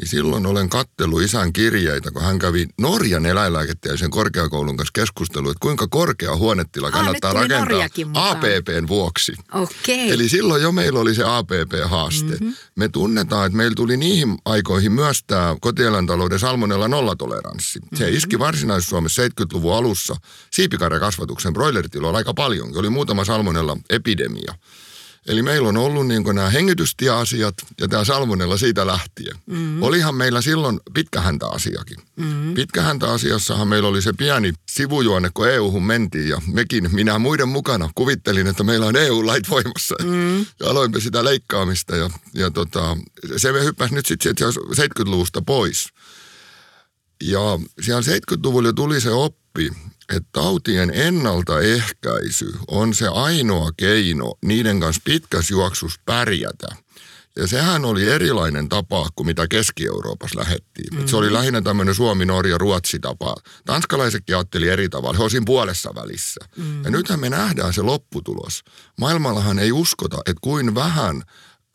niin 0.00 0.08
silloin 0.08 0.46
olen 0.46 0.68
kattellut 0.68 1.22
isän 1.22 1.52
kirjeitä, 1.52 2.10
kun 2.10 2.22
hän 2.22 2.38
kävi 2.38 2.66
Norjan 2.80 3.26
eläinlääketieteellisen 3.26 4.10
korkeakoulun 4.10 4.76
kanssa 4.76 4.92
keskustelua, 4.92 5.50
että 5.50 5.62
kuinka 5.62 5.86
korkea 5.88 6.36
huonetila 6.36 6.90
kannattaa 6.90 7.30
ah, 7.30 7.36
rakentaa 7.36 8.30
APPn 8.30 8.88
vuoksi. 8.88 9.32
Okay. 9.52 10.10
Eli 10.10 10.28
silloin 10.28 10.62
jo 10.62 10.72
meillä 10.72 11.00
oli 11.00 11.14
se 11.14 11.24
APP-haaste. 11.24 12.32
Mm-hmm. 12.32 12.54
Me 12.76 12.88
tunnetaan, 12.88 13.46
että 13.46 13.56
meillä 13.56 13.74
tuli 13.74 13.96
niihin 13.96 14.38
aikoihin 14.44 14.92
myös 14.92 15.24
tämä 15.26 15.56
kotieläintalouden 15.60 16.38
salmonella 16.38 16.88
nollatoleranssi. 16.88 17.80
Se 17.94 18.04
mm-hmm. 18.04 18.16
iski 18.16 18.38
Varsinais-Suomessa 18.38 19.22
70-luvun 19.22 19.74
alussa 19.74 20.16
siipikarjakasvatuksen 20.50 21.52
broileritiloilla 21.52 22.18
aika 22.18 22.34
paljon. 22.34 22.78
Oli 22.78 22.90
muutama 22.90 23.24
salmonella 23.24 23.76
epidemia. 23.90 24.54
Eli 25.26 25.42
meillä 25.42 25.68
on 25.68 25.76
ollut 25.76 26.06
niin 26.06 26.22
nämä 26.22 26.50
hengitystieasiat 26.50 27.54
ja 27.80 27.88
tämä 27.88 28.04
salmonella 28.04 28.56
siitä 28.56 28.86
lähtien. 28.86 29.36
Mm-hmm. 29.46 29.82
Olihan 29.82 30.14
meillä 30.14 30.40
silloin 30.40 30.80
pitkähäntä-asiakin. 30.94 31.96
Mm-hmm. 32.16 32.54
Pitkähäntä-asiassahan 32.54 33.68
meillä 33.68 33.88
oli 33.88 34.02
se 34.02 34.12
pieni 34.12 34.52
sivujuone, 34.68 35.30
kun 35.34 35.48
EU-hun 35.48 35.86
mentiin 35.86 36.28
ja 36.28 36.42
mekin, 36.52 36.94
minä 36.94 37.18
muiden 37.18 37.48
mukana, 37.48 37.90
kuvittelin, 37.94 38.46
että 38.46 38.64
meillä 38.64 38.86
on 38.86 38.96
EU-lait 38.96 39.50
voimassa. 39.50 39.94
Mm-hmm. 40.02 40.46
Ja 40.60 40.70
aloimme 40.70 41.00
sitä 41.00 41.24
leikkaamista 41.24 41.96
ja, 41.96 42.10
ja 42.34 42.50
tota, 42.50 42.96
se 43.36 43.52
me 43.52 43.64
hyppäsi 43.64 43.94
nyt 43.94 44.06
sitten 44.06 44.34
70-luvusta 44.72 45.42
pois. 45.42 45.88
Ja 47.22 47.40
siellä 47.80 48.00
70-luvulla 48.00 48.72
tuli 48.72 49.00
se 49.00 49.10
oppi, 49.10 49.45
että 50.12 50.28
tautien 50.32 50.90
ennaltaehkäisy 50.94 52.52
on 52.68 52.94
se 52.94 53.08
ainoa 53.08 53.70
keino 53.76 54.34
niiden 54.44 54.80
kanssa 54.80 55.02
pitkässä 55.04 55.54
juoksussa 55.54 56.00
pärjätä. 56.04 56.66
Ja 57.38 57.46
sehän 57.46 57.84
oli 57.84 58.08
erilainen 58.08 58.68
tapa 58.68 59.08
kuin 59.16 59.26
mitä 59.26 59.48
Keski-Euroopassa 59.48 60.38
lähettiin. 60.38 60.94
Mm-hmm. 60.94 61.08
Se 61.08 61.16
oli 61.16 61.32
lähinnä 61.32 61.62
tämmöinen 61.62 61.94
Suomi, 61.94 62.24
Norja, 62.24 62.58
Ruotsi 62.58 62.98
tapa. 62.98 63.34
Tanskalaisetkin 63.64 64.36
ajatteli 64.36 64.68
eri 64.68 64.88
tavalla. 64.88 65.16
He 65.16 65.22
olivat 65.22 65.44
puolessa 65.46 65.94
välissä. 65.94 66.40
Mm-hmm. 66.56 66.84
Ja 66.84 66.90
nythän 66.90 67.20
me 67.20 67.30
nähdään 67.30 67.72
se 67.72 67.82
lopputulos. 67.82 68.62
Maailmallahan 69.00 69.58
ei 69.58 69.72
uskota, 69.72 70.16
että 70.16 70.40
kuin 70.40 70.74
vähän 70.74 71.22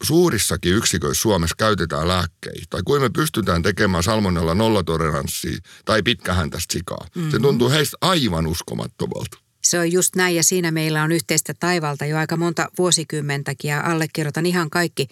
suurissakin 0.01 0.75
yksiköissä 0.75 1.21
Suomessa 1.21 1.55
käytetään 1.59 2.07
lääkkeitä, 2.07 2.65
tai 2.69 2.81
kuin 2.85 3.01
me 3.01 3.09
pystytään 3.09 3.61
tekemään 3.61 4.03
salmonella 4.03 4.55
nollatoleranssia 4.55 5.57
tai 5.85 6.03
pitkähäntäistä 6.03 6.73
sikaa. 6.73 7.07
Mm-hmm. 7.15 7.31
Se 7.31 7.39
tuntuu 7.39 7.69
heistä 7.69 7.97
aivan 8.01 8.47
uskomattomalta. 8.47 9.37
Se 9.63 9.79
on 9.79 9.91
just 9.91 10.15
näin 10.15 10.35
ja 10.35 10.43
siinä 10.43 10.71
meillä 10.71 11.03
on 11.03 11.11
yhteistä 11.11 11.53
taivalta 11.59 12.05
jo 12.05 12.17
aika 12.17 12.37
monta 12.37 12.69
vuosikymmentäkin 12.77 13.69
ja 13.69 13.81
allekirjoitan 13.81 14.45
ihan 14.45 14.69
kaikki, 14.69 15.07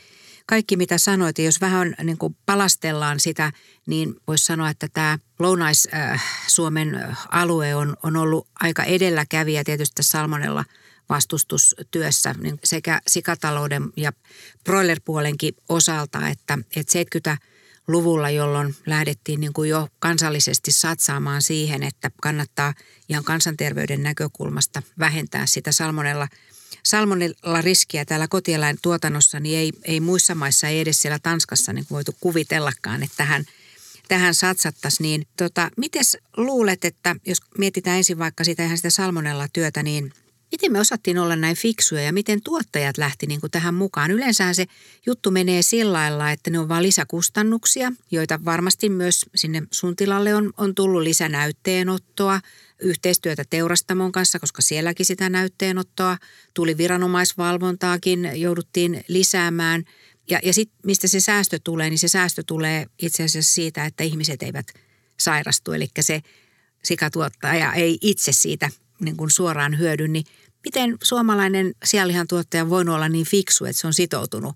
kaikki 0.46 0.78
mitä 0.78 0.98
sanoit. 0.98 1.38
Ja 1.38 1.46
jos 1.46 1.62
vähän 1.62 1.96
niin 2.04 2.18
kuin 2.18 2.38
palastellaan 2.46 3.20
sitä, 3.20 3.52
niin 3.86 4.16
voisi 4.28 4.46
sanoa, 4.46 4.70
että 4.70 4.88
tämä 4.94 5.20
Lounais-Suomen 5.40 7.08
alue 7.32 7.76
on, 7.76 7.98
on 8.04 8.16
ollut 8.16 8.48
aika 8.60 8.84
edelläkävijä 8.84 9.64
tietysti 9.64 10.04
salmonella– 10.04 10.66
vastustustyössä 11.10 12.36
niin 12.42 12.60
sekä 12.64 13.02
sikatalouden 13.08 13.84
ja 13.98 14.14
broilerpuolenkin 14.64 15.54
osalta, 15.70 16.28
että, 16.28 16.58
että 16.76 17.00
70-luvulla, 17.30 18.30
jolloin 18.30 18.76
lähdettiin 18.86 19.40
niin 19.40 19.54
kuin 19.54 19.70
jo 19.70 19.88
kansallisesti 20.00 20.72
satsaamaan 20.72 21.42
siihen, 21.42 21.84
että 21.84 22.12
kannattaa 22.22 22.74
ihan 23.10 23.24
kansanterveyden 23.24 24.04
näkökulmasta 24.04 24.82
vähentää 25.00 25.46
sitä 25.46 25.72
salmonella 25.72 26.28
salmonella 26.84 27.62
riskiä 27.62 28.06
täällä 28.06 28.28
kotieläintuotannossa, 28.28 29.40
niin 29.40 29.60
ei, 29.60 29.72
ei 29.84 30.00
muissa 30.00 30.36
maissa, 30.36 30.68
ei 30.68 30.80
edes 30.80 31.02
siellä 31.02 31.20
Tanskassa 31.20 31.74
niin 31.74 31.86
voitu 31.92 32.16
kuvitellakaan, 32.20 33.04
että 33.04 33.18
tähän, 33.18 33.46
tähän 34.08 34.36
satsattaisiin. 34.36 35.04
Niin 35.04 35.28
tota, 35.38 35.72
miten 35.78 36.04
luulet, 36.38 36.86
että 36.86 37.16
jos 37.26 37.38
mietitään 37.58 37.98
ensin 37.98 38.20
vaikka 38.20 38.44
sitä 38.44 38.66
ihan 38.66 38.78
sitä 38.78 38.90
salmonella 38.90 39.48
työtä, 39.54 39.84
niin 39.84 40.14
Miten 40.52 40.72
me 40.72 40.80
osattiin 40.80 41.18
olla 41.18 41.36
näin 41.36 41.56
fiksuja 41.56 42.02
ja 42.02 42.14
miten 42.14 42.42
tuottajat 42.44 42.98
lähti 42.98 43.26
niin 43.26 43.40
kuin 43.40 43.52
tähän 43.52 43.74
mukaan? 43.74 44.12
Yleensähän 44.12 44.56
se 44.56 44.66
juttu 45.06 45.32
menee 45.32 45.62
sillä 45.62 45.94
lailla, 45.94 46.32
että 46.32 46.50
ne 46.50 46.60
on 46.60 46.70
vain 46.70 46.84
lisäkustannuksia, 46.84 47.92
joita 48.12 48.40
varmasti 48.46 48.90
myös 48.90 49.26
sinne 49.36 49.64
sun 49.72 49.96
tilalle 49.96 50.36
on, 50.36 50.54
on 50.58 50.76
tullut 50.76 51.02
lisänäytteenottoa, 51.02 52.42
yhteistyötä 52.80 53.44
teurastamon 53.50 54.12
kanssa, 54.12 54.40
koska 54.40 54.62
sielläkin 54.62 55.06
sitä 55.06 55.30
näytteenottoa 55.30 56.18
tuli 56.54 56.78
viranomaisvalvontaakin, 56.78 58.32
jouduttiin 58.34 59.04
lisäämään. 59.08 59.84
Ja, 60.30 60.40
ja 60.44 60.54
sitten 60.54 60.80
mistä 60.86 61.08
se 61.08 61.20
säästö 61.20 61.60
tulee, 61.64 61.90
niin 61.90 62.00
se 62.00 62.08
säästö 62.08 62.44
tulee 62.46 62.86
itse 63.02 63.24
asiassa 63.24 63.54
siitä, 63.54 63.86
että 63.86 64.04
ihmiset 64.04 64.44
eivät 64.44 64.68
sairastu. 65.20 65.72
Eli 65.72 65.88
se 66.00 66.22
sikatuottaja 66.84 67.74
ei 67.74 67.98
itse 68.02 68.32
siitä 68.32 68.70
niin 69.00 69.18
kuin 69.18 69.30
suoraan 69.30 69.78
hyödy, 69.78 70.08
niin 70.08 70.26
miten 70.66 70.98
suomalainen 71.04 71.74
sianlihan 71.84 72.28
tuottaja 72.28 72.70
voinut 72.70 72.96
olla 72.96 73.10
niin 73.10 73.26
fiksu, 73.26 73.66
että 73.66 73.82
se 73.82 73.88
on 73.88 73.94
sitoutunut 73.94 74.56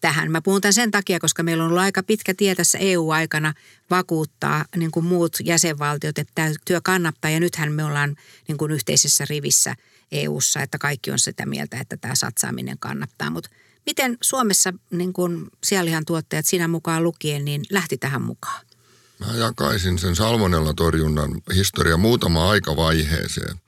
tähän. 0.00 0.30
Mä 0.30 0.42
puhun 0.42 0.60
tämän 0.60 0.72
sen 0.72 0.90
takia, 0.90 1.20
koska 1.20 1.42
meillä 1.42 1.64
on 1.64 1.70
ollut 1.70 1.82
aika 1.82 2.02
pitkä 2.02 2.34
tie 2.34 2.54
tässä 2.54 2.78
EU-aikana 2.78 3.54
vakuuttaa 3.90 4.64
niin 4.76 4.90
kuin 4.90 5.06
muut 5.06 5.36
jäsenvaltiot, 5.44 6.18
että 6.18 6.32
tämä 6.34 6.52
työ 6.64 6.80
kannattaa. 6.84 7.30
Ja 7.30 7.40
nythän 7.40 7.72
me 7.72 7.84
ollaan 7.84 8.16
niin 8.48 8.58
kuin 8.58 8.72
yhteisessä 8.72 9.24
rivissä 9.30 9.74
EU:ssa, 10.12 10.62
että 10.62 10.78
kaikki 10.78 11.10
on 11.10 11.18
sitä 11.18 11.46
mieltä, 11.46 11.80
että 11.80 11.96
tämä 11.96 12.14
satsaaminen 12.14 12.78
kannattaa. 12.78 13.30
Mutta 13.30 13.50
miten 13.86 14.18
Suomessa 14.20 14.72
niin 14.90 15.12
kuin 15.12 15.46
sianlihan 15.64 16.04
tuottajat 16.04 16.46
sinä 16.46 16.68
mukaan 16.68 17.02
lukien, 17.04 17.44
niin 17.44 17.64
lähti 17.70 17.98
tähän 17.98 18.22
mukaan? 18.22 18.67
Mä 19.18 19.34
jakaisin 19.34 19.98
sen 19.98 20.16
salmonella 20.16 20.74
torjunnan 20.74 21.42
historia 21.54 21.96
muutama 21.96 22.50
aikavaiheeseen. 22.50 23.60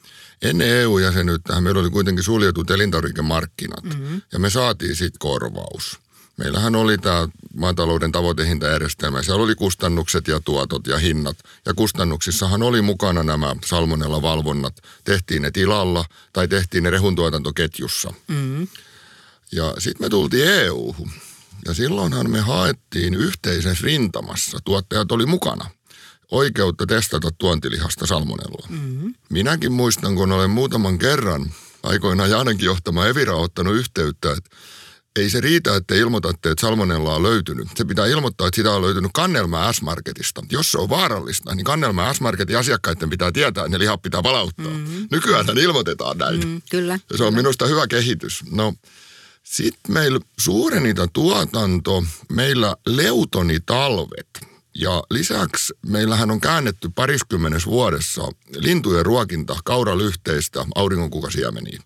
Ennen 0.42 0.68
EU-jäsenyyttä 0.68 1.60
meillä 1.60 1.80
oli 1.80 1.90
kuitenkin 1.90 2.24
suljetut 2.24 2.70
elintarvikemarkkinat 2.70 3.84
mm-hmm. 3.84 4.22
ja 4.32 4.38
me 4.38 4.50
saatiin 4.50 4.96
sitten 4.96 5.18
korvaus. 5.18 5.98
Meillähän 6.36 6.76
oli 6.76 6.98
tämä 6.98 7.28
maatalouden 7.54 8.12
tavoitehintajärjestelmä. 8.12 9.22
Siellä 9.22 9.44
oli 9.44 9.54
kustannukset 9.54 10.28
ja 10.28 10.40
tuotot 10.44 10.86
ja 10.86 10.98
hinnat. 10.98 11.36
Ja 11.66 11.74
kustannuksissahan 11.74 12.62
oli 12.62 12.82
mukana 12.82 13.22
nämä 13.22 13.56
salmonella 13.66 14.22
valvonnat. 14.22 14.74
Tehtiin 15.04 15.42
ne 15.42 15.50
tilalla 15.50 16.04
tai 16.32 16.48
tehtiin 16.48 16.84
ne 16.84 16.90
rehuntuotantoketjussa. 16.90 18.12
Mm-hmm. 18.28 18.68
Ja 19.52 19.74
sitten 19.78 20.04
me 20.04 20.08
tultiin 20.08 20.48
EU-hun. 20.48 21.10
Ja 21.66 21.74
silloinhan 21.74 22.30
me 22.30 22.40
haettiin 22.40 23.14
yhteisessä 23.14 23.84
rintamassa. 23.86 24.58
Tuottajat 24.64 25.12
oli 25.12 25.26
mukana 25.26 25.70
oikeutta 26.30 26.86
testata 26.86 27.30
tuontilihasta 27.38 28.06
salmonella. 28.06 28.66
Mm-hmm. 28.68 29.14
Minäkin 29.30 29.72
muistan, 29.72 30.14
kun 30.14 30.32
olen 30.32 30.50
muutaman 30.50 30.98
kerran 30.98 31.52
aikoinaan 31.82 32.30
Janenkin 32.30 32.66
johtama 32.66 33.06
Evira 33.06 33.34
ottanut 33.34 33.74
yhteyttä, 33.74 34.32
että 34.32 34.50
ei 35.16 35.30
se 35.30 35.40
riitä, 35.40 35.76
että 35.76 35.94
ilmoitatte, 35.94 36.50
että 36.50 36.60
salmonella 36.60 37.14
on 37.14 37.22
löytynyt. 37.22 37.68
Se 37.76 37.84
pitää 37.84 38.06
ilmoittaa, 38.06 38.48
että 38.48 38.56
sitä 38.56 38.72
on 38.72 38.82
löytynyt 38.82 39.10
Kannelma 39.14 39.72
S-Marketista. 39.72 40.42
Jos 40.52 40.72
se 40.72 40.78
on 40.78 40.88
vaarallista, 40.88 41.54
niin 41.54 41.64
Kannelma 41.64 42.14
S-Marketin 42.14 42.58
asiakkaiden 42.58 43.10
pitää 43.10 43.32
tietää, 43.32 43.64
että 43.64 43.68
ne 43.68 43.78
lihat 43.78 44.02
pitää 44.02 44.22
palauttaa. 44.22 44.66
Mm-hmm. 44.66 45.08
Nykyään 45.10 45.58
ilmoitetaan 45.58 46.18
näitä. 46.18 46.46
Mm, 46.46 46.62
kyllä. 46.70 46.92
Ja 46.92 47.16
se 47.16 47.24
on 47.24 47.32
kyllä. 47.32 47.42
minusta 47.42 47.66
hyvä 47.66 47.86
kehitys. 47.86 48.44
No, 48.50 48.74
sitten 49.44 49.92
meillä 49.92 50.20
suurenita 50.40 51.06
tuotanto, 51.12 52.04
meillä 52.32 52.76
leutonitalvet. 52.86 54.28
Ja 54.74 55.02
lisäksi 55.10 55.74
meillähän 55.86 56.30
on 56.30 56.40
käännetty 56.40 56.90
pariskymmenes 56.94 57.66
vuodessa 57.66 58.22
lintujen 58.56 59.06
ruokinta 59.06 59.56
kauralyhteistä 59.64 60.64
auringonkukasiemeniin. 60.74 61.82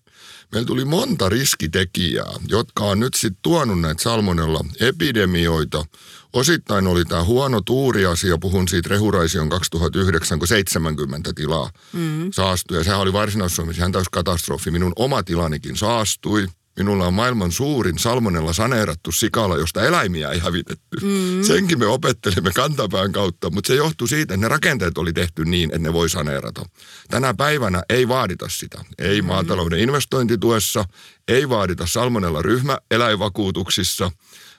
Meillä 0.52 0.66
tuli 0.66 0.84
monta 0.84 1.28
riskitekijää, 1.28 2.32
jotka 2.48 2.84
on 2.84 3.00
nyt 3.00 3.14
sitten 3.14 3.42
tuonut 3.42 3.80
näitä 3.80 4.02
salmonella 4.02 4.64
epidemioita. 4.80 5.84
Osittain 6.32 6.86
oli 6.86 7.04
tämä 7.04 7.24
huono 7.24 7.60
tuuriasia, 7.60 8.38
puhun 8.38 8.68
siitä 8.68 8.88
Rehuraision 8.88 9.48
2009, 9.48 10.38
kun 10.38 10.48
70 10.48 11.32
tilaa 11.34 11.70
mm. 11.92 12.32
saastui. 12.32 12.76
Ja 12.76 12.84
sehän 12.84 13.00
oli 13.00 13.12
varsinais-Suomessa 13.12 13.80
ihan 13.80 13.92
täys 13.92 14.08
katastrofi. 14.08 14.70
Minun 14.70 14.92
oma 14.96 15.22
tilanikin 15.22 15.76
saastui. 15.76 16.46
Minulla 16.76 17.06
on 17.06 17.14
maailman 17.14 17.52
suurin 17.52 17.98
salmonella 17.98 18.52
saneerattu 18.52 19.12
sikala, 19.12 19.56
josta 19.56 19.82
eläimiä 19.82 20.30
ei 20.30 20.38
hävitetty. 20.38 20.96
Mm. 21.02 21.42
Senkin 21.42 21.78
me 21.78 21.86
opettelimme 21.86 22.50
kantapään 22.54 23.12
kautta, 23.12 23.50
mutta 23.50 23.68
se 23.68 23.74
johtui 23.74 24.08
siitä, 24.08 24.34
että 24.34 24.46
ne 24.46 24.48
rakenteet 24.48 24.98
oli 24.98 25.12
tehty 25.12 25.44
niin, 25.44 25.70
että 25.70 25.78
ne 25.78 25.92
voi 25.92 26.10
saneerata. 26.10 26.62
Tänä 27.10 27.34
päivänä 27.34 27.82
ei 27.88 28.08
vaadita 28.08 28.48
sitä. 28.48 28.84
Ei 28.98 29.22
mm. 29.22 29.28
maatalouden 29.28 29.78
investointituessa, 29.78 30.84
ei 31.28 31.48
vaadita 31.48 31.86
salmonella 31.86 32.42
ryhmäeläinvakuutuksissa. 32.42 34.10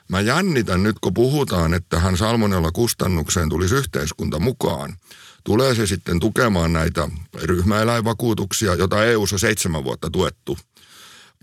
Mä 0.08 0.20
jännitän 0.20 0.82
nyt, 0.82 0.96
kun 1.00 1.14
puhutaan, 1.14 1.74
että 1.74 1.88
tähän 1.88 2.16
salmonella 2.16 2.72
kustannukseen 2.72 3.48
tulisi 3.48 3.74
yhteiskunta 3.74 4.38
mukaan. 4.38 4.96
Tulee 5.44 5.74
se 5.74 5.86
sitten 5.86 6.20
tukemaan 6.20 6.72
näitä 6.72 7.08
ryhmäeläinvakuutuksia, 7.42 8.74
jota 8.74 9.04
EU 9.04 9.22
on 9.32 9.38
seitsemän 9.38 9.84
vuotta 9.84 10.10
tuettu– 10.10 10.58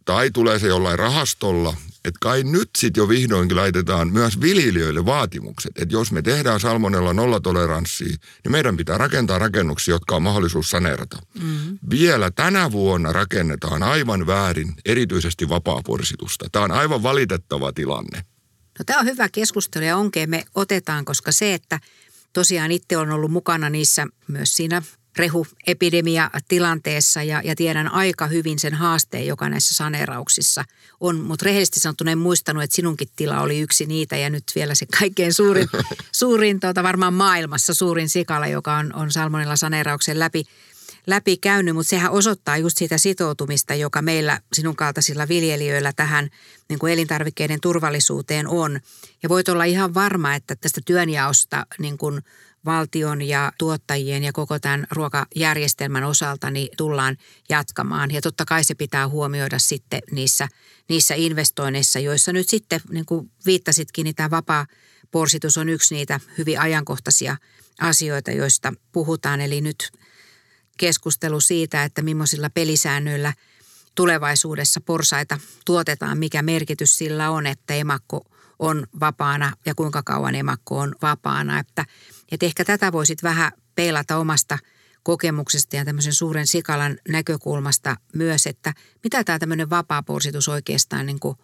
tai 0.05 0.31
tulee 0.31 0.59
se 0.59 0.67
jollain 0.67 0.99
rahastolla, 0.99 1.75
että 2.05 2.17
kai 2.21 2.43
nyt 2.43 2.69
sitten 2.77 3.01
jo 3.01 3.09
vihdoinkin 3.09 3.57
laitetaan 3.57 4.11
myös 4.11 4.41
viljelijöille 4.41 5.05
vaatimukset, 5.05 5.71
että 5.77 5.95
jos 5.95 6.11
me 6.11 6.21
tehdään 6.21 6.59
salmonella 6.59 7.13
nollatoleranssia, 7.13 8.15
niin 8.43 8.51
meidän 8.51 8.77
pitää 8.77 8.97
rakentaa 8.97 9.39
rakennuksia, 9.39 9.95
jotka 9.95 10.15
on 10.15 10.23
mahdollisuus 10.23 10.69
saneerata. 10.69 11.17
Mm-hmm. 11.41 11.79
Vielä 11.89 12.31
tänä 12.31 12.71
vuonna 12.71 13.13
rakennetaan 13.13 13.83
aivan 13.83 14.27
väärin, 14.27 14.73
erityisesti 14.85 15.49
vapaaporsitusta. 15.49 16.45
Tämä 16.51 16.65
on 16.65 16.71
aivan 16.71 17.03
valitettava 17.03 17.73
tilanne. 17.73 18.25
No 18.79 18.85
tämä 18.85 18.99
on 18.99 19.05
hyvä 19.05 19.29
keskustelu 19.29 19.85
ja 19.85 19.97
onkin 19.97 20.29
me 20.29 20.45
otetaan, 20.55 21.05
koska 21.05 21.31
se, 21.31 21.53
että 21.53 21.79
tosiaan 22.33 22.71
itse 22.71 22.97
on 22.97 23.11
ollut 23.11 23.31
mukana 23.31 23.69
niissä 23.69 24.07
myös 24.27 24.55
siinä 24.55 24.81
rehuepidemia-tilanteessa 25.17 27.23
ja, 27.23 27.41
ja 27.43 27.55
tiedän 27.55 27.91
aika 27.91 28.27
hyvin 28.27 28.59
sen 28.59 28.73
haasteen, 28.73 29.27
joka 29.27 29.49
näissä 29.49 29.75
saneerauksissa 29.75 30.65
on. 30.99 31.19
Mutta 31.19 31.45
rehellisesti 31.45 31.79
sanottuna 31.79 32.11
en 32.11 32.17
muistanut, 32.17 32.63
että 32.63 32.75
sinunkin 32.75 33.07
tila 33.15 33.41
oli 33.41 33.59
yksi 33.59 33.85
niitä 33.85 34.17
ja 34.17 34.29
nyt 34.29 34.43
vielä 34.55 34.75
se 34.75 34.85
kaikkein 34.99 35.33
suurin, 35.33 35.67
suurin 36.11 36.59
tuota, 36.59 36.83
varmaan 36.83 37.13
maailmassa 37.13 37.73
suurin 37.73 38.09
sikala, 38.09 38.47
joka 38.47 38.77
on, 38.77 38.95
on 38.95 39.11
salmonella 39.11 39.55
saneerauksen 39.55 40.19
läpi, 40.19 40.43
läpi 41.07 41.37
käynyt. 41.37 41.75
Mutta 41.75 41.89
sehän 41.89 42.11
osoittaa 42.11 42.57
just 42.57 42.77
sitä 42.77 42.97
sitoutumista, 42.97 43.75
joka 43.75 44.01
meillä 44.01 44.39
sinun 44.53 44.75
kaltaisilla 44.75 45.27
viljelijöillä 45.27 45.93
tähän 45.95 46.29
niin 46.69 46.79
kuin 46.79 46.93
elintarvikkeiden 46.93 47.61
turvallisuuteen 47.61 48.47
on. 48.47 48.79
Ja 49.23 49.29
voit 49.29 49.49
olla 49.49 49.63
ihan 49.63 49.93
varma, 49.93 50.35
että 50.35 50.55
tästä 50.55 50.81
työnjaosta 50.85 51.65
niin 51.79 51.97
kuin– 51.97 52.21
valtion 52.65 53.21
ja 53.21 53.51
tuottajien 53.57 54.23
ja 54.23 54.33
koko 54.33 54.59
tämän 54.59 54.87
ruokajärjestelmän 54.91 56.03
osalta 56.03 56.51
niin 56.51 56.69
tullaan 56.77 57.17
jatkamaan. 57.49 58.11
Ja 58.11 58.21
totta 58.21 58.45
kai 58.45 58.63
se 58.63 58.75
pitää 58.75 59.07
huomioida 59.07 59.59
sitten 59.59 60.01
niissä, 60.11 60.47
niissä 60.89 61.15
investoinneissa, 61.15 61.99
joissa 61.99 62.33
nyt 62.33 62.49
sitten, 62.49 62.81
niin 62.89 63.05
kuin 63.05 63.31
viittasitkin, 63.45 64.03
niin 64.03 64.15
tämä 64.15 64.29
vapaa 64.29 64.65
porsitus 65.11 65.57
on 65.57 65.69
yksi 65.69 65.95
niitä 65.95 66.19
hyvin 66.37 66.59
ajankohtaisia 66.59 67.37
asioita, 67.81 68.31
joista 68.31 68.73
puhutaan. 68.91 69.41
Eli 69.41 69.61
nyt 69.61 69.91
keskustelu 70.77 71.41
siitä, 71.41 71.83
että 71.83 72.01
millaisilla 72.01 72.49
pelisäännöillä 72.49 73.33
tulevaisuudessa 73.95 74.81
porsaita 74.81 75.39
tuotetaan, 75.65 76.17
mikä 76.17 76.41
merkitys 76.41 76.97
sillä 76.97 77.29
on, 77.29 77.47
että 77.47 77.73
emakko 77.73 78.25
on 78.59 78.87
vapaana 78.99 79.53
ja 79.65 79.75
kuinka 79.75 80.03
kauan 80.03 80.35
emakko 80.35 80.79
on 80.79 80.95
vapaana. 81.01 81.59
Että 81.59 81.85
et 82.33 82.43
ehkä 82.43 82.65
tätä 82.65 82.91
voisit 82.91 83.23
vähän 83.23 83.51
peilata 83.75 84.17
omasta 84.17 84.57
kokemuksesta 85.03 85.75
ja 85.75 85.85
tämmöisen 85.85 86.13
suuren 86.13 86.47
sikalan 86.47 86.97
näkökulmasta 87.09 87.95
myös, 88.15 88.47
että 88.47 88.73
mitä 89.03 89.23
tämä 89.23 89.39
tämmöinen 89.39 89.69
vapaa-porsitus 89.69 90.47
oikeastaan 90.47 91.05
niin 91.05 91.19
kuin 91.19 91.37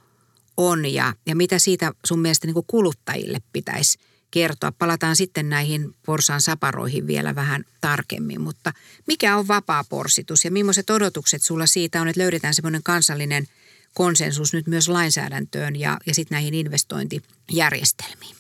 on 0.58 0.86
ja, 0.86 1.14
ja 1.26 1.36
mitä 1.36 1.60
siitä 1.60 1.92
sun 2.06 2.20
mielestä 2.20 2.48
niin 2.48 2.54
kuin 2.54 2.66
kuluttajille 2.68 3.38
pitäisi 3.54 4.00
kertoa. 4.32 4.72
Palataan 4.72 5.16
sitten 5.16 5.50
näihin 5.50 5.96
porsaan 6.06 6.42
saparoihin 6.42 7.08
vielä 7.08 7.36
vähän 7.36 7.64
tarkemmin, 7.82 8.42
mutta 8.42 8.74
mikä 9.08 9.38
on 9.38 9.48
vapaa-porsitus 9.48 10.46
ja 10.46 10.52
millaiset 10.52 10.90
odotukset 10.90 11.42
sulla 11.42 11.66
siitä 11.66 12.02
on, 12.02 12.08
että 12.08 12.22
löydetään 12.22 12.54
semmoinen 12.54 12.84
kansallinen 12.84 13.48
konsensus 13.94 14.54
nyt 14.54 14.68
myös 14.68 14.90
lainsäädäntöön 14.90 15.76
ja, 15.76 15.98
ja 16.06 16.14
sitten 16.14 16.36
näihin 16.36 16.54
investointijärjestelmiin? 16.54 18.39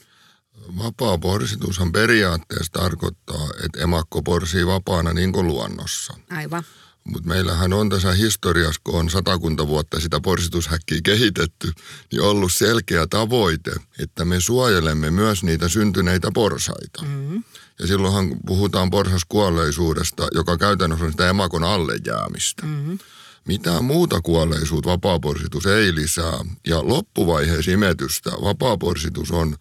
Vapaa 0.78 1.18
porsitushan 1.18 1.92
periaatteessa 1.92 2.72
tarkoittaa, 2.72 3.50
että 3.66 3.84
emakko 3.84 4.22
porsii 4.22 4.68
vapaana 4.68 5.14
niin 5.14 5.32
kuin 5.32 5.48
luonnossa. 5.48 6.14
Aivan. 6.30 6.64
Mutta 7.04 7.30
meillähän 7.30 7.74
on 7.74 7.90
tässä 7.90 8.14
historiassa, 8.14 8.82
kun 8.84 9.00
on 9.00 9.10
satakunta 9.10 9.68
vuotta 9.68 10.00
sitä 10.00 10.20
porsitushäkkiä 10.20 11.00
kehitetty, 11.04 11.72
niin 12.12 12.22
ollut 12.22 12.54
selkeä 12.54 13.08
tavoite, 13.08 13.72
että 14.00 14.26
me 14.26 14.40
suojelemme 14.40 15.12
myös 15.12 15.44
niitä 15.44 15.68
syntyneitä 15.68 16.32
porsaita. 16.34 17.02
Mm-hmm. 17.02 17.44
Ja 17.80 17.88
silloinhan 17.88 18.36
puhutaan 18.46 18.90
porsaskuolleisuudesta, 18.90 20.28
joka 20.34 20.58
käytännössä 20.58 21.06
on 21.06 21.12
sitä 21.12 21.30
emakon 21.30 21.64
alle 21.64 21.94
jäämistä. 22.06 22.66
Mm-hmm. 22.66 23.00
Mitään 23.48 23.84
muuta 23.84 24.22
kuolleisuutta 24.22 24.90
vapaaporsitus 24.90 25.66
ei 25.66 25.96
lisää. 25.96 26.46
Ja 26.68 26.88
loppuvaiheessa 26.88 27.72
imetystä 27.72 28.30
vapaaporsitus 28.30 29.32
on 29.32 29.56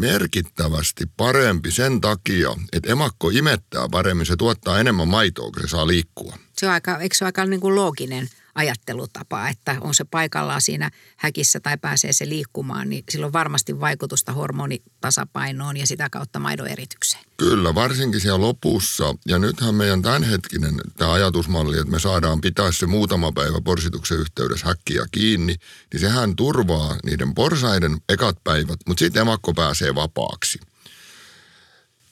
merkittävästi 0.00 1.04
parempi 1.16 1.70
sen 1.70 2.00
takia, 2.00 2.56
että 2.72 2.92
emakko 2.92 3.30
imettää 3.30 3.88
paremmin, 3.90 4.26
se 4.26 4.36
tuottaa 4.36 4.80
enemmän 4.80 5.08
maitoa, 5.08 5.50
kun 5.50 5.62
se 5.62 5.68
saa 5.68 5.86
liikkua. 5.86 6.36
Se 6.52 6.66
on 6.66 6.72
aika, 6.72 6.98
eikö 6.98 7.16
se 7.16 7.24
ole 7.24 7.28
aika 7.28 7.46
niin 7.46 7.60
kuin 7.60 7.74
looginen 7.74 8.28
ajattelutapa, 8.54 9.48
että 9.48 9.76
on 9.80 9.94
se 9.94 10.04
paikallaan 10.04 10.62
siinä 10.62 10.90
häkissä 11.16 11.60
tai 11.60 11.78
pääsee 11.78 12.12
se 12.12 12.28
liikkumaan, 12.28 12.90
niin 12.90 13.04
sillä 13.10 13.26
on 13.26 13.32
varmasti 13.32 13.80
vaikutusta 13.80 14.32
hormonitasapainoon 14.32 15.76
ja 15.76 15.86
sitä 15.86 16.10
kautta 16.10 16.38
maidon 16.38 16.68
eritykseen. 16.68 17.24
Kyllä, 17.36 17.74
varsinkin 17.74 18.20
siellä 18.20 18.40
lopussa. 18.40 19.14
Ja 19.26 19.38
nythän 19.38 19.74
meidän 19.74 20.02
tämänhetkinen 20.02 20.74
tämä 20.96 21.12
ajatusmalli, 21.12 21.78
että 21.78 21.90
me 21.90 21.98
saadaan 21.98 22.40
pitää 22.40 22.72
se 22.72 22.86
muutama 22.86 23.32
päivä 23.32 23.60
porsituksen 23.60 24.18
yhteydessä 24.18 24.66
häkkiä 24.66 25.06
kiinni, 25.12 25.56
niin 25.92 26.00
sehän 26.00 26.36
turvaa 26.36 26.96
niiden 27.04 27.34
porsaiden 27.34 27.96
ekat 28.08 28.44
päivät, 28.44 28.78
mutta 28.86 28.98
sitten 28.98 29.20
emakko 29.20 29.54
pääsee 29.54 29.94
vapaaksi 29.94 30.60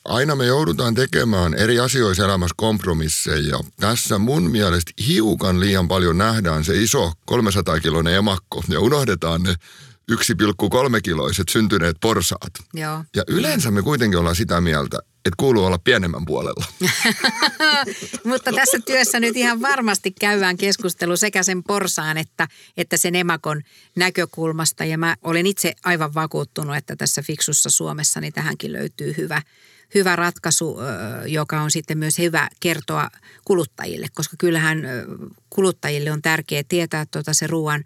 aina 0.09 0.37
me 0.37 0.47
joudutaan 0.47 0.95
tekemään 0.95 1.55
eri 1.55 1.81
asioissa 1.81 2.25
elämässä 2.25 2.55
kompromisseja. 2.57 3.61
Tässä 3.81 4.19
mun 4.19 4.51
mielestä 4.51 4.93
hiukan 5.07 5.61
liian 5.61 5.89
paljon 5.89 6.19
nähdään 6.19 6.65
se 6.65 6.83
iso 6.83 7.13
300-kiloinen 7.31 8.15
emakko 8.15 8.65
ja 8.69 8.81
unohdetaan 8.81 9.43
ne 9.43 9.55
1,3-kiloiset 10.13 11.49
syntyneet 11.49 11.97
porsaat. 12.01 12.53
Joo. 12.75 13.05
Ja 13.17 13.23
yleensä 13.29 13.71
me 13.71 13.83
kuitenkin 13.83 14.19
ollaan 14.19 14.37
sitä 14.37 14.61
mieltä, 14.61 14.99
että 15.29 15.37
kuuluu 15.37 15.65
olla 15.65 15.79
pienemmän 15.79 16.25
puolella. 16.25 16.65
Mutta 18.25 18.53
tässä 18.53 18.79
työssä 18.87 19.21
nyt 19.21 19.37
ihan 19.37 19.63
varmasti 19.63 20.11
käydään 20.11 20.57
keskustelu 20.57 21.17
sekä 21.17 21.43
sen 21.43 21.63
porsaan 21.63 22.17
että, 22.17 22.49
että 22.77 22.97
sen 22.97 23.15
emakon 23.15 23.63
näkökulmasta. 23.97 24.85
Ja 24.85 24.99
mä 24.99 25.17
olen 25.23 25.47
itse 25.47 25.75
aivan 25.85 26.15
vakuuttunut, 26.15 26.77
että 26.77 26.97
tässä 26.97 27.23
fiksussa 27.23 27.71
Suomessa 27.71 28.21
niin 28.21 28.33
tähänkin 28.33 28.73
löytyy 28.73 29.15
hyvä, 29.17 29.43
hyvä 29.95 30.17
ratkaisu, 30.17 30.79
joka 31.27 31.61
on 31.61 31.71
sitten 31.71 31.99
myös 31.99 32.19
hyvä 32.19 32.49
kertoa 32.61 33.11
kuluttajille, 33.45 34.07
koska 34.15 34.37
kyllähän 34.39 34.83
kuluttajille 35.51 36.13
on 36.13 36.23
tärkeää 36.23 36.63
tietää 36.69 37.07
tuota 37.07 37.35
se 37.35 37.47
ruoan 37.47 37.85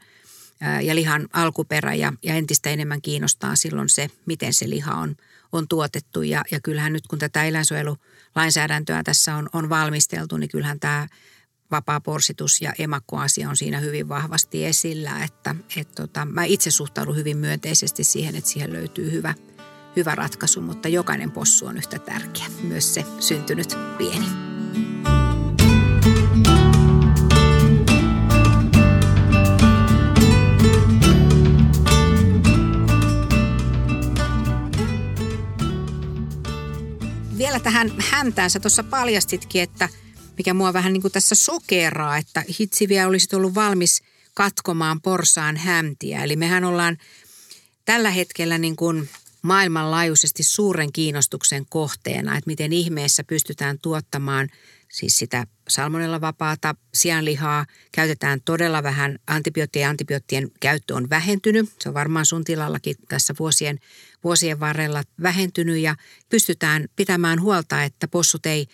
ja 0.83 0.95
lihan 0.95 1.29
alkuperä 1.33 1.95
ja, 1.95 2.13
ja 2.23 2.35
entistä 2.35 2.71
enemmän 2.71 3.03
kiinnostaa 3.03 3.57
silloin 3.57 3.89
se, 3.89 4.11
miten 4.27 4.55
se 4.55 4.71
liha 4.71 4.95
on, 4.95 5.17
on 5.53 5.69
tuotettu. 5.69 6.23
Ja, 6.23 6.45
ja 6.51 6.61
kyllähän 6.61 6.93
nyt 6.93 7.07
kun 7.07 7.19
tätä 7.19 7.45
eläinsuojelulainsäädäntöä 7.45 9.03
tässä 9.03 9.37
on, 9.37 9.49
on 9.53 9.69
valmisteltu, 9.69 10.37
niin 10.37 10.51
kyllähän 10.51 10.81
tämä 10.81 11.09
vapaa 11.71 12.01
porsitus 12.01 12.61
ja 12.61 12.73
emakkoasia 12.79 13.49
on 13.49 13.57
siinä 13.57 13.81
hyvin 13.81 14.09
vahvasti 14.09 14.65
esillä. 14.65 15.25
Että, 15.25 15.55
et 15.77 15.89
tota, 15.95 16.25
mä 16.25 16.45
itse 16.45 16.71
suhtaudun 16.71 17.17
hyvin 17.17 17.37
myönteisesti 17.37 18.05
siihen, 18.05 18.35
että 18.35 18.51
siihen 18.51 18.73
löytyy 18.73 19.13
hyvä– 19.13 19.35
hyvä 19.97 20.15
ratkaisu, 20.15 20.61
mutta 20.61 20.89
jokainen 20.89 21.31
possu 21.31 21.67
on 21.67 21.77
yhtä 21.77 21.99
tärkeä, 21.99 22.47
myös 22.63 22.95
se 22.95 23.05
syntynyt 23.21 23.75
pieni. 23.99 24.27
Vielä 37.39 37.61
tähän 37.61 37.93
häntään 37.99 38.51
sä 38.51 38.61
tuossa 38.61 38.83
paljastitkin, 38.83 39.63
että 39.63 39.89
mikä 40.37 40.55
mua 40.55 40.73
vähän 40.73 40.93
niin 40.93 41.03
kuin 41.03 41.13
tässä 41.13 41.35
sokeraa, 41.35 42.17
että 42.17 42.45
hitsi 42.61 42.89
vielä 42.89 43.09
olisit 43.09 43.35
ollut 43.35 43.55
valmis 43.55 44.03
katkomaan 44.35 45.01
porsaan 45.01 45.57
hämtiä. 45.57 46.25
Eli 46.25 46.37
mehän 46.37 46.65
ollaan 46.65 46.99
tällä 47.85 48.11
hetkellä 48.11 48.59
niin 48.59 48.77
kuin 48.77 49.09
maailmanlaajuisesti 49.43 50.43
suuren 50.43 50.93
kiinnostuksen 50.93 51.67
kohteena, 51.69 52.37
että 52.37 52.51
miten 52.51 52.73
ihmeessä 52.73 53.25
pystytään 53.25 53.79
tuottamaan 53.83 54.49
siis 54.93 55.19
sitä 55.19 55.47
salmonella 55.69 56.21
vapaata 56.21 56.75
sianlihaa. 56.95 57.67
Käytetään 57.93 58.41
todella 58.45 58.83
vähän 58.83 59.19
antibiootteja 59.27 59.87
ja 59.87 59.91
antibioottien 59.91 60.51
käyttö 60.61 60.95
on 60.95 61.11
vähentynyt. 61.11 61.71
Se 61.81 61.89
on 61.89 61.95
varmaan 61.95 62.27
sun 62.27 62.45
tilallakin 62.45 62.97
tässä 63.09 63.35
vuosien, 63.39 63.79
vuosien 64.25 64.61
varrella 64.61 65.03
vähentynyt 65.23 65.79
ja 65.79 65.97
pystytään 66.29 66.89
pitämään 66.97 67.41
huolta, 67.41 67.83
että 67.83 68.09
possut 68.09 68.47
ei, 68.47 68.67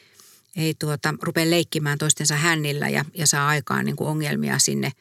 ei 0.56 0.74
tuota, 0.78 1.14
rupea 1.22 1.50
leikkimään 1.50 1.98
toistensa 1.98 2.36
hännillä 2.36 2.88
ja, 2.88 3.04
ja 3.14 3.26
saa 3.26 3.48
aikaan 3.48 3.84
niin 3.84 3.96
kuin 3.96 4.08
ongelmia 4.08 4.58
sinne, 4.58 4.92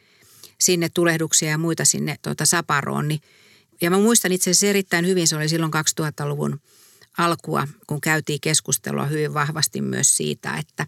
sinne 0.60 0.90
tulehduksia 0.90 1.50
ja 1.50 1.58
muita 1.58 1.86
sinne 1.86 2.16
tuota 2.22 2.46
saparoon. 2.46 3.08
Niin 3.08 3.22
ja 3.82 3.90
mä 3.90 3.98
muistan 3.98 4.32
itse 4.32 4.50
asiassa 4.50 4.68
erittäin 4.68 5.08
hyvin, 5.08 5.28
se 5.28 5.36
oli 5.36 5.50
silloin 5.50 5.72
2000-luvun 5.74 6.60
alkua, 7.18 7.68
kun 7.88 8.02
käytiin 8.02 8.42
keskustelua 8.42 9.06
hyvin 9.06 9.34
vahvasti 9.34 9.82
myös 9.82 10.18
siitä, 10.18 10.54
että, 10.54 10.88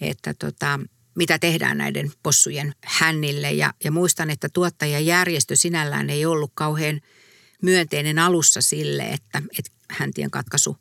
että 0.00 0.34
tota, 0.34 0.80
mitä 1.14 1.38
tehdään 1.38 1.78
näiden 1.78 2.12
possujen 2.22 2.74
hännille. 2.84 3.52
Ja, 3.52 3.74
ja 3.84 3.90
muistan, 3.90 4.30
että 4.30 4.48
tuottajajärjestö 4.48 5.56
sinällään 5.56 6.10
ei 6.10 6.26
ollut 6.26 6.52
kauhean 6.54 7.00
myönteinen 7.62 8.18
alussa 8.18 8.60
sille, 8.60 9.02
että, 9.02 9.42
että 9.58 9.70
häntien 9.90 10.30
katkaisu 10.30 10.76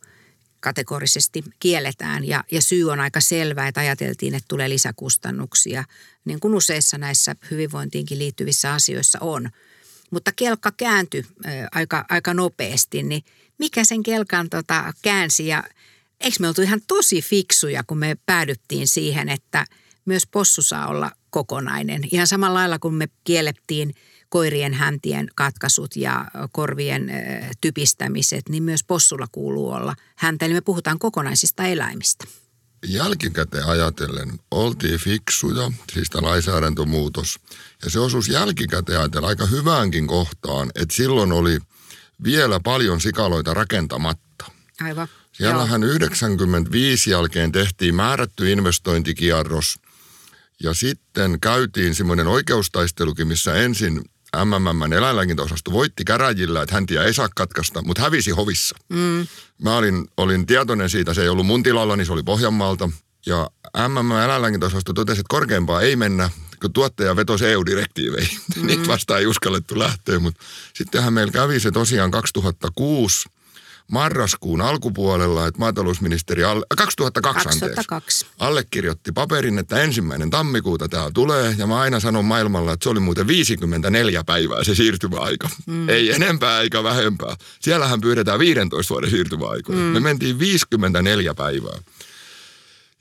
kategorisesti 0.60 1.43
kielletään. 1.60 2.27
Ja, 2.27 2.43
ja 2.51 2.62
syy 2.62 2.91
on 2.91 2.99
aika 2.99 3.21
selvä, 3.21 3.67
että 3.67 3.81
ajateltiin, 3.81 4.36
että 4.36 4.47
tulee 4.47 4.69
lisäkustannuksia, 4.69 5.83
niin 6.25 6.39
kuin 6.39 6.55
useissa 6.55 6.97
näissä 6.97 7.36
hyvinvointiinkin 7.51 8.19
liittyvissä 8.19 8.73
asioissa 8.73 9.17
on– 9.21 9.49
mutta 10.11 10.31
kelkka 10.35 10.71
kääntyi 10.71 11.25
aika, 11.71 12.05
aika 12.09 12.33
nopeasti, 12.33 13.03
niin 13.03 13.23
mikä 13.57 13.83
sen 13.83 14.03
kelkan 14.03 14.49
tota, 14.49 14.93
käänsi 15.01 15.47
ja 15.47 15.63
eikö 16.19 16.35
me 16.39 16.47
oltu 16.47 16.61
ihan 16.61 16.81
tosi 16.87 17.21
fiksuja, 17.21 17.83
kun 17.83 17.97
me 17.97 18.17
päädyttiin 18.25 18.87
siihen, 18.87 19.29
että 19.29 19.65
myös 20.05 20.27
possu 20.27 20.61
saa 20.61 20.87
olla 20.87 21.11
kokonainen. 21.29 22.01
Ihan 22.11 22.27
samalla 22.27 22.59
lailla 22.59 22.79
kuin 22.79 22.93
me 22.93 23.07
kiellettiin 23.23 23.95
koirien 24.29 24.73
häntien 24.73 25.27
katkaisut 25.35 25.95
ja 25.95 26.25
korvien 26.51 27.11
typistämiset, 27.61 28.49
niin 28.49 28.63
myös 28.63 28.83
possulla 28.83 29.27
kuuluu 29.31 29.69
olla 29.69 29.95
häntä. 30.15 30.45
Eli 30.45 30.53
me 30.53 30.61
puhutaan 30.61 30.99
kokonaisista 30.99 31.63
eläimistä 31.63 32.25
jälkikäteen 32.85 33.65
ajatellen 33.65 34.39
oltiin 34.51 34.99
fiksuja, 34.99 35.71
siis 35.93 36.09
tämä 36.09 36.27
lainsäädäntömuutos. 36.27 37.39
Ja 37.83 37.89
se 37.89 37.99
osuus 37.99 38.29
jälkikäteen 38.29 38.99
ajatellen 38.99 39.29
aika 39.29 39.45
hyväänkin 39.45 40.07
kohtaan, 40.07 40.71
että 40.75 40.95
silloin 40.95 41.31
oli 41.31 41.59
vielä 42.23 42.59
paljon 42.59 43.01
sikaloita 43.01 43.53
rakentamatta. 43.53 44.45
Aivan. 44.81 45.07
Siellähän 45.31 45.81
Joo. 45.81 45.91
95 45.91 47.09
jälkeen 47.09 47.51
tehtiin 47.51 47.95
määrätty 47.95 48.51
investointikierros 48.51 49.79
ja 50.63 50.73
sitten 50.73 51.39
käytiin 51.39 51.95
semmoinen 51.95 52.27
oikeustaistelukin, 52.27 53.27
missä 53.27 53.53
ensin 53.53 54.01
MMM 54.35 54.93
eläinlääkintäosasto 54.93 55.71
voitti 55.71 56.05
käräjillä, 56.05 56.61
että 56.61 56.75
häntiä 56.75 57.03
ei 57.03 57.13
saa 57.13 57.29
katkaista, 57.35 57.81
mutta 57.81 58.01
hävisi 58.01 58.31
hovissa. 58.31 58.75
Mm. 58.89 59.27
Mä 59.63 59.77
olin, 59.77 60.07
olin 60.17 60.45
tietoinen 60.45 60.89
siitä, 60.89 61.13
se 61.13 61.21
ei 61.21 61.29
ollut 61.29 61.45
mun 61.45 61.63
tilalla, 61.63 61.95
niin 61.95 62.05
se 62.05 62.13
oli 62.13 62.23
Pohjanmaalta. 62.23 62.89
Ja 63.25 63.49
MM 63.87 64.11
eläinlääkintäosasto 64.11 64.93
totesi, 64.93 65.19
että 65.19 65.29
korkeampaa 65.29 65.81
ei 65.81 65.95
mennä, 65.95 66.29
kun 66.61 66.73
tuottaja 66.73 67.15
vetosi 67.15 67.45
EU-direktiiveihin. 67.45 68.39
Mm. 68.57 68.67
Niitä 68.67 68.87
vasta 68.87 69.17
ei 69.17 69.27
uskallettu 69.27 69.79
lähteä, 69.79 70.19
mutta 70.19 70.43
sittenhän 70.73 71.13
meillä 71.13 71.31
kävi 71.31 71.59
se 71.59 71.71
tosiaan 71.71 72.11
2006 72.11 73.29
marraskuun 73.91 74.62
alkupuolella, 74.62 75.47
että 75.47 75.60
maatalousministeri, 75.60 76.43
alle, 76.43 76.65
2002, 76.78 77.43
2002. 77.43 77.95
Anteeksi, 77.95 78.26
allekirjoitti 78.39 79.12
paperin, 79.12 79.60
että 79.60 79.82
ensimmäinen 79.82 80.30
tammikuuta 80.30 80.89
tämä 80.89 81.12
tulee. 81.13 81.56
Ja 81.58 81.67
mä 81.67 81.80
aina 81.80 82.00
sanon 82.00 82.26
maailmalla, 82.26 82.73
että 82.73 82.84
se 82.84 82.89
oli 82.89 83.00
muuten 83.00 83.28
54 83.28 84.23
päivää 84.23 84.63
se 84.63 84.76
siirtymäaika. 84.76 85.50
Mm. 85.65 85.89
Ei 85.89 86.12
enempää 86.12 86.62
eikä 86.62 86.84
vähempää. 86.84 87.36
Siellähän 87.60 88.02
pyydetään 88.02 88.39
15 88.39 88.93
vuoden 88.93 89.10
siirtymäaikoja. 89.10 89.80
Mm. 89.80 89.84
Me 89.84 90.00
mentiin 90.00 90.39
54 90.39 91.34
päivää. 91.34 91.78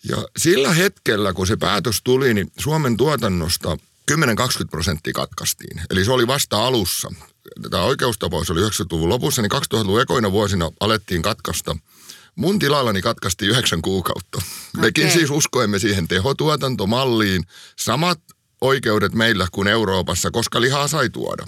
Ja 0.09 0.16
sillä 0.37 0.75
hetkellä, 0.75 1.33
kun 1.33 1.46
se 1.46 1.57
päätös 1.57 2.01
tuli, 2.05 2.35
niin 2.35 2.53
Suomen 2.59 2.96
tuotannosta 2.96 3.79
10-20 4.12 4.16
prosenttia 4.70 5.12
katkaistiin. 5.12 5.81
Eli 5.90 6.05
se 6.05 6.12
oli 6.12 6.27
vasta 6.27 6.66
alussa 6.66 7.11
tämä 7.70 7.82
oikeustapaus 7.82 8.50
oli 8.50 8.61
90-luvun 8.61 9.09
lopussa, 9.09 9.42
niin 9.42 9.52
2000-luvun 9.52 10.00
ekoina 10.00 10.32
vuosina 10.32 10.70
alettiin 10.80 11.22
katkaista. 11.22 11.76
Mun 12.35 12.59
tilallani 12.59 13.02
katkaistiin 13.02 13.50
yhdeksän 13.50 13.82
kuukautta. 13.82 14.38
Okay. 14.38 14.80
Mekin 14.80 15.11
siis 15.11 15.30
uskoimme 15.30 15.78
siihen 15.78 16.09
tehotuotantomalliin. 16.09 17.44
Samat 17.78 18.20
oikeudet 18.61 19.14
meillä 19.14 19.46
kuin 19.52 19.68
Euroopassa, 19.68 20.30
koska 20.30 20.61
lihaa 20.61 20.88
sai 20.88 21.11
tuoda. 21.11 21.46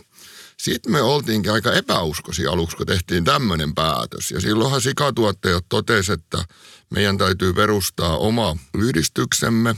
Sitten 0.57 0.93
me 0.93 1.03
oltiinkin 1.03 1.53
aika 1.53 1.73
epäuskoisia 1.73 2.51
aluksi, 2.51 2.77
kun 2.77 2.87
tehtiin 2.87 3.25
tämmöinen 3.25 3.75
päätös. 3.75 4.31
Ja 4.31 4.41
silloinhan 4.41 4.81
sikatuottajat 4.81 5.65
totesivat, 5.69 6.21
että 6.21 6.45
meidän 6.91 7.19
täytyy 7.19 7.53
perustaa 7.53 8.17
oma 8.17 8.57
yhdistyksemme. 8.75 9.77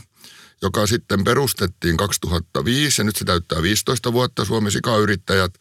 joka 0.63 0.87
sitten 0.87 1.25
perustettiin 1.25 1.97
2005 1.97 3.01
ja 3.01 3.05
nyt 3.05 3.17
se 3.17 3.25
täyttää 3.25 3.63
15 3.63 4.13
vuotta 4.13 4.45
Suomen 4.45 4.73
sikayrittäjät. 4.73 5.55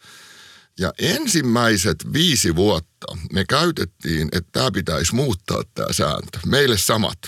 Ja 0.80 0.92
ensimmäiset 0.98 2.12
viisi 2.12 2.56
vuotta 2.56 3.06
me 3.32 3.44
käytettiin, 3.48 4.28
että 4.32 4.48
tämä 4.52 4.70
pitäisi 4.70 5.14
muuttaa 5.14 5.62
tämä 5.74 5.92
sääntö. 5.92 6.38
Meille 6.46 6.78
samat. 6.78 7.18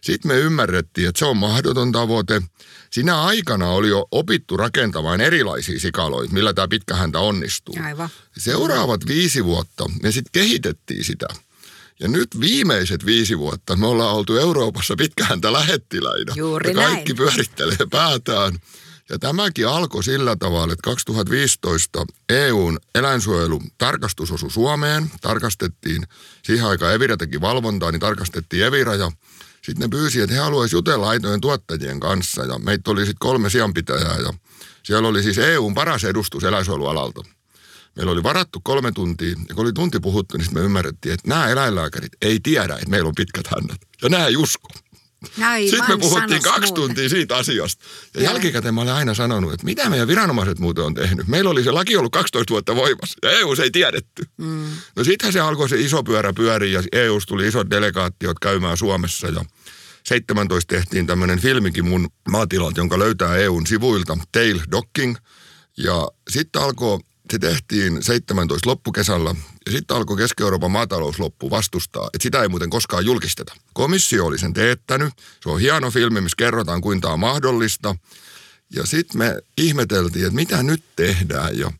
Sitten 0.00 0.30
me 0.30 0.38
ymmärrettiin, 0.38 1.08
että 1.08 1.18
se 1.18 1.24
on 1.24 1.36
mahdoton 1.36 1.92
tavoite. 1.92 2.42
Sinä 2.90 3.22
aikana 3.22 3.68
oli 3.68 3.88
jo 3.88 4.08
opittu 4.10 4.56
rakentamaan 4.56 5.20
erilaisia 5.20 5.80
sikaloita, 5.80 6.32
millä 6.32 6.54
tämä 6.54 6.68
pitkähäntä 6.68 7.18
onnistuu. 7.18 7.74
Aivan. 7.84 8.08
Seuraavat 8.38 9.06
viisi 9.06 9.44
vuotta 9.44 9.84
me 10.02 10.12
sitten 10.12 10.32
kehitettiin 10.32 11.04
sitä. 11.04 11.26
Ja 12.00 12.08
nyt 12.08 12.28
viimeiset 12.40 13.06
viisi 13.06 13.38
vuotta 13.38 13.76
me 13.76 13.86
ollaan 13.86 14.14
oltu 14.14 14.36
Euroopassa 14.36 14.94
pitkähäntä 14.96 15.52
lähettiläinä. 15.52 16.32
Juuri 16.36 16.70
ja 16.70 16.74
kaikki 16.74 17.12
näin. 17.12 17.16
pyörittelee 17.16 17.86
päätään. 17.90 18.58
Ja 19.10 19.18
tämäkin 19.18 19.68
alkoi 19.68 20.04
sillä 20.04 20.36
tavalla, 20.36 20.72
että 20.72 20.82
2015 20.82 22.06
EUn 22.28 22.78
eläinsuojelu 22.94 23.62
tarkastus 23.78 24.32
osui 24.32 24.50
Suomeen. 24.50 25.10
Tarkastettiin, 25.20 26.06
siihen 26.42 26.66
aikaan 26.66 26.94
Evira 26.94 27.16
teki 27.16 27.40
valvontaa, 27.40 27.92
niin 27.92 28.00
tarkastettiin 28.00 28.64
Evira 28.64 28.94
ja 28.94 29.10
sitten 29.62 29.80
ne 29.80 29.88
pyysi, 29.88 30.20
että 30.20 30.34
he 30.34 30.40
haluaisivat 30.40 30.78
jutella 30.78 31.08
aitojen 31.08 31.40
tuottajien 31.40 32.00
kanssa. 32.00 32.44
Ja 32.44 32.58
meitä 32.58 32.90
oli 32.90 33.00
sitten 33.00 33.18
kolme 33.18 33.50
sijanpitäjää 33.50 34.18
ja 34.18 34.34
siellä 34.82 35.08
oli 35.08 35.22
siis 35.22 35.38
EUn 35.38 35.74
paras 35.74 36.04
edustus 36.04 36.44
eläinsuojelualalta. 36.44 37.22
Meillä 37.96 38.12
oli 38.12 38.22
varattu 38.22 38.60
kolme 38.62 38.92
tuntia, 38.92 39.36
ja 39.48 39.54
kun 39.54 39.64
oli 39.64 39.72
tunti 39.72 40.00
puhuttu, 40.00 40.36
niin 40.36 40.44
sitten 40.44 40.62
me 40.62 40.66
ymmärrettiin, 40.66 41.12
että 41.12 41.28
nämä 41.28 41.48
eläinlääkärit 41.48 42.12
ei 42.22 42.40
tiedä, 42.42 42.74
että 42.74 42.90
meillä 42.90 43.08
on 43.08 43.14
pitkät 43.14 43.46
hännät. 43.46 43.80
Ja 44.02 44.08
nämä 44.08 44.26
ei 44.26 44.36
usko. 44.36 44.68
Sitten 45.70 45.88
me 45.88 45.98
puhuttiin 45.98 46.42
kaksi 46.42 46.60
muuta. 46.60 46.74
tuntia 46.74 47.08
siitä 47.08 47.36
asiasta. 47.36 47.84
Ja 48.14 48.22
Joo. 48.22 48.32
jälkikäteen 48.32 48.74
mä 48.74 48.80
olen 48.80 48.94
aina 48.94 49.14
sanonut, 49.14 49.52
että 49.52 49.64
mitä 49.64 49.90
meidän 49.90 50.08
viranomaiset 50.08 50.58
muuten 50.58 50.84
on 50.84 50.94
tehnyt. 50.94 51.28
Meillä 51.28 51.50
oli 51.50 51.64
se 51.64 51.70
laki 51.70 51.96
ollut 51.96 52.12
12 52.12 52.50
vuotta 52.52 52.76
voimassa 52.76 53.18
ja 53.22 53.30
EU 53.30 53.54
ei 53.62 53.70
tiedetty. 53.70 54.22
Mm. 54.36 54.66
No 54.96 55.04
sittenhän 55.04 55.32
se 55.32 55.40
alkoi 55.40 55.68
se 55.68 55.80
iso 55.80 56.02
pyörä 56.02 56.32
pyöriä 56.32 56.80
ja 56.80 57.00
EU 57.00 57.18
tuli 57.26 57.48
isot 57.48 57.70
delegaattiot 57.70 58.38
käymään 58.38 58.76
Suomessa 58.76 59.26
ja 59.26 59.44
17 60.06 60.74
tehtiin 60.74 61.06
tämmöinen 61.06 61.40
filmikin 61.40 61.88
mun 61.88 62.08
maatilalta, 62.28 62.80
jonka 62.80 62.98
löytää 62.98 63.36
EUn 63.36 63.66
sivuilta, 63.66 64.18
Tail 64.32 64.60
Docking. 64.70 65.16
Ja 65.76 66.08
sitten 66.30 66.62
alkoi, 66.62 66.98
se 67.32 67.38
tehtiin 67.38 68.02
17 68.02 68.70
loppukesällä 68.70 69.34
ja 69.66 69.72
sitten 69.72 69.96
alkoi 69.96 70.16
Keski-Euroopan 70.16 70.70
maatalousloppu 70.70 71.50
vastustaa, 71.50 72.10
että 72.12 72.22
sitä 72.22 72.42
ei 72.42 72.48
muuten 72.48 72.70
koskaan 72.70 73.06
julkisteta. 73.06 73.54
Komissio 73.74 74.26
oli 74.26 74.38
sen 74.38 74.52
teettänyt, 74.54 75.12
se 75.42 75.48
on 75.48 75.60
hieno 75.60 75.90
filmi, 75.90 76.20
missä 76.20 76.36
kerrotaan 76.38 76.80
kuinka 76.80 77.04
tämä 77.06 77.12
on 77.14 77.20
mahdollista. 77.20 77.96
Ja 78.74 78.86
sitten 78.86 79.18
me 79.18 79.36
ihmeteltiin, 79.58 80.24
että 80.24 80.34
mitä 80.34 80.62
nyt 80.62 80.82
tehdään 80.96 81.58
ja 81.58 81.72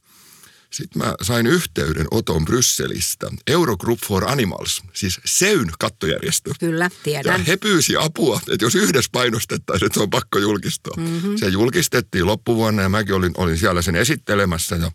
sitten 0.70 1.02
mä 1.02 1.14
sain 1.22 1.46
yhteyden 1.46 2.06
Oton 2.10 2.44
Brysselistä, 2.44 3.30
Eurogroup 3.46 3.98
for 4.06 4.24
Animals, 4.30 4.82
siis 4.92 5.20
SEYN 5.24 5.70
kattojärjestö. 5.78 6.50
Kyllä, 6.60 6.84
Ja 6.84 6.90
tiedän. 7.02 7.44
he 7.44 7.56
pyysi 7.56 7.96
apua, 7.96 8.40
että 8.52 8.64
jos 8.64 8.74
yhdessä 8.74 9.08
painostettaisiin, 9.12 9.86
että 9.86 9.94
se 9.98 10.02
on 10.02 10.10
pakko 10.10 10.38
julkistaa. 10.38 10.94
Mm-hmm. 10.96 11.36
Se 11.36 11.48
julkistettiin 11.48 12.26
loppuvuonna 12.26 12.82
ja 12.82 12.88
mäkin 12.88 13.14
olin, 13.14 13.32
olin 13.36 13.58
siellä 13.58 13.82
sen 13.82 13.96
esittelemässä 13.96 14.76
ja 14.76 14.92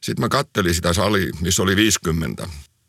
sitten 0.00 0.24
mä 0.24 0.28
kattelin 0.28 0.74
sitä 0.74 0.92
salia, 0.92 1.32
missä 1.40 1.62
oli 1.62 1.76
50. 1.76 2.48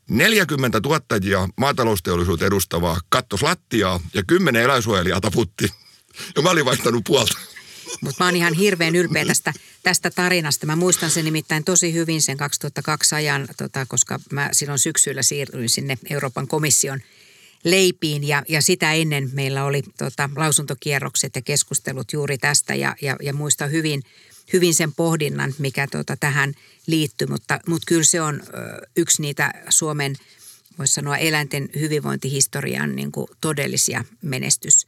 40 0.10 0.82
tuottajia, 0.82 1.50
maatalousteollisuutta 1.58 2.45
edustavaa 2.45 3.00
kattos 3.10 3.43
lattiaa 3.43 4.00
ja 4.13 4.24
10 4.28 4.63
eläinsuojelijaa 4.63 5.22
taputti. 5.22 5.67
Ja 6.36 6.41
mä 6.41 6.50
olin 6.50 6.65
vaihtanut 6.65 7.04
puolta. 7.04 7.38
Mutta 8.02 8.24
mä 8.24 8.28
oon 8.28 8.36
ihan 8.36 8.54
hirveän 8.54 8.95
ylpeä 8.95 9.26
tästä, 9.26 9.54
tästä 9.84 10.12
tarinasta. 10.12 10.65
Mä 10.65 10.76
muistan 10.76 11.12
sen 11.12 11.26
nimittäin 11.26 11.63
tosi 11.63 11.93
hyvin 11.93 12.22
sen 12.22 12.38
2002 12.38 13.15
ajan, 13.15 13.48
tota, 13.58 13.86
koska 13.86 14.19
mä 14.32 14.50
silloin 14.52 14.80
syksyllä 14.80 15.24
siirryin 15.24 15.69
sinne 15.69 15.98
Euroopan 16.10 16.48
komission 16.48 17.02
leipiin 17.63 18.28
ja, 18.28 18.43
ja 18.48 18.62
sitä 18.62 18.93
ennen 18.93 19.30
meillä 19.34 19.63
oli 19.63 19.84
tota, 19.98 20.30
lausuntokierrokset 20.36 21.36
ja 21.36 21.41
keskustelut 21.41 22.13
juuri 22.13 22.38
tästä 22.38 22.76
ja, 22.76 22.95
ja, 23.02 23.15
ja 23.22 23.34
muistan 23.34 23.72
hyvin, 23.72 24.04
hyvin 24.53 24.73
sen 24.73 24.93
pohdinnan, 24.93 25.53
mikä 25.57 25.88
tota, 25.88 26.17
tähän 26.17 26.53
liittyy, 26.88 27.27
mutta, 27.27 27.59
mutta 27.67 27.85
kyllä 27.88 28.03
se 28.03 28.21
on 28.21 28.43
yksi 28.95 29.21
niitä 29.21 29.53
Suomen, 29.69 30.15
voisi 30.77 30.93
sanoa 30.93 31.17
eläinten 31.17 31.69
hyvinvointihistorian 31.79 32.95
niin 32.95 33.12
kuin 33.12 33.27
todellisia 33.41 34.05
menestys 34.21 34.88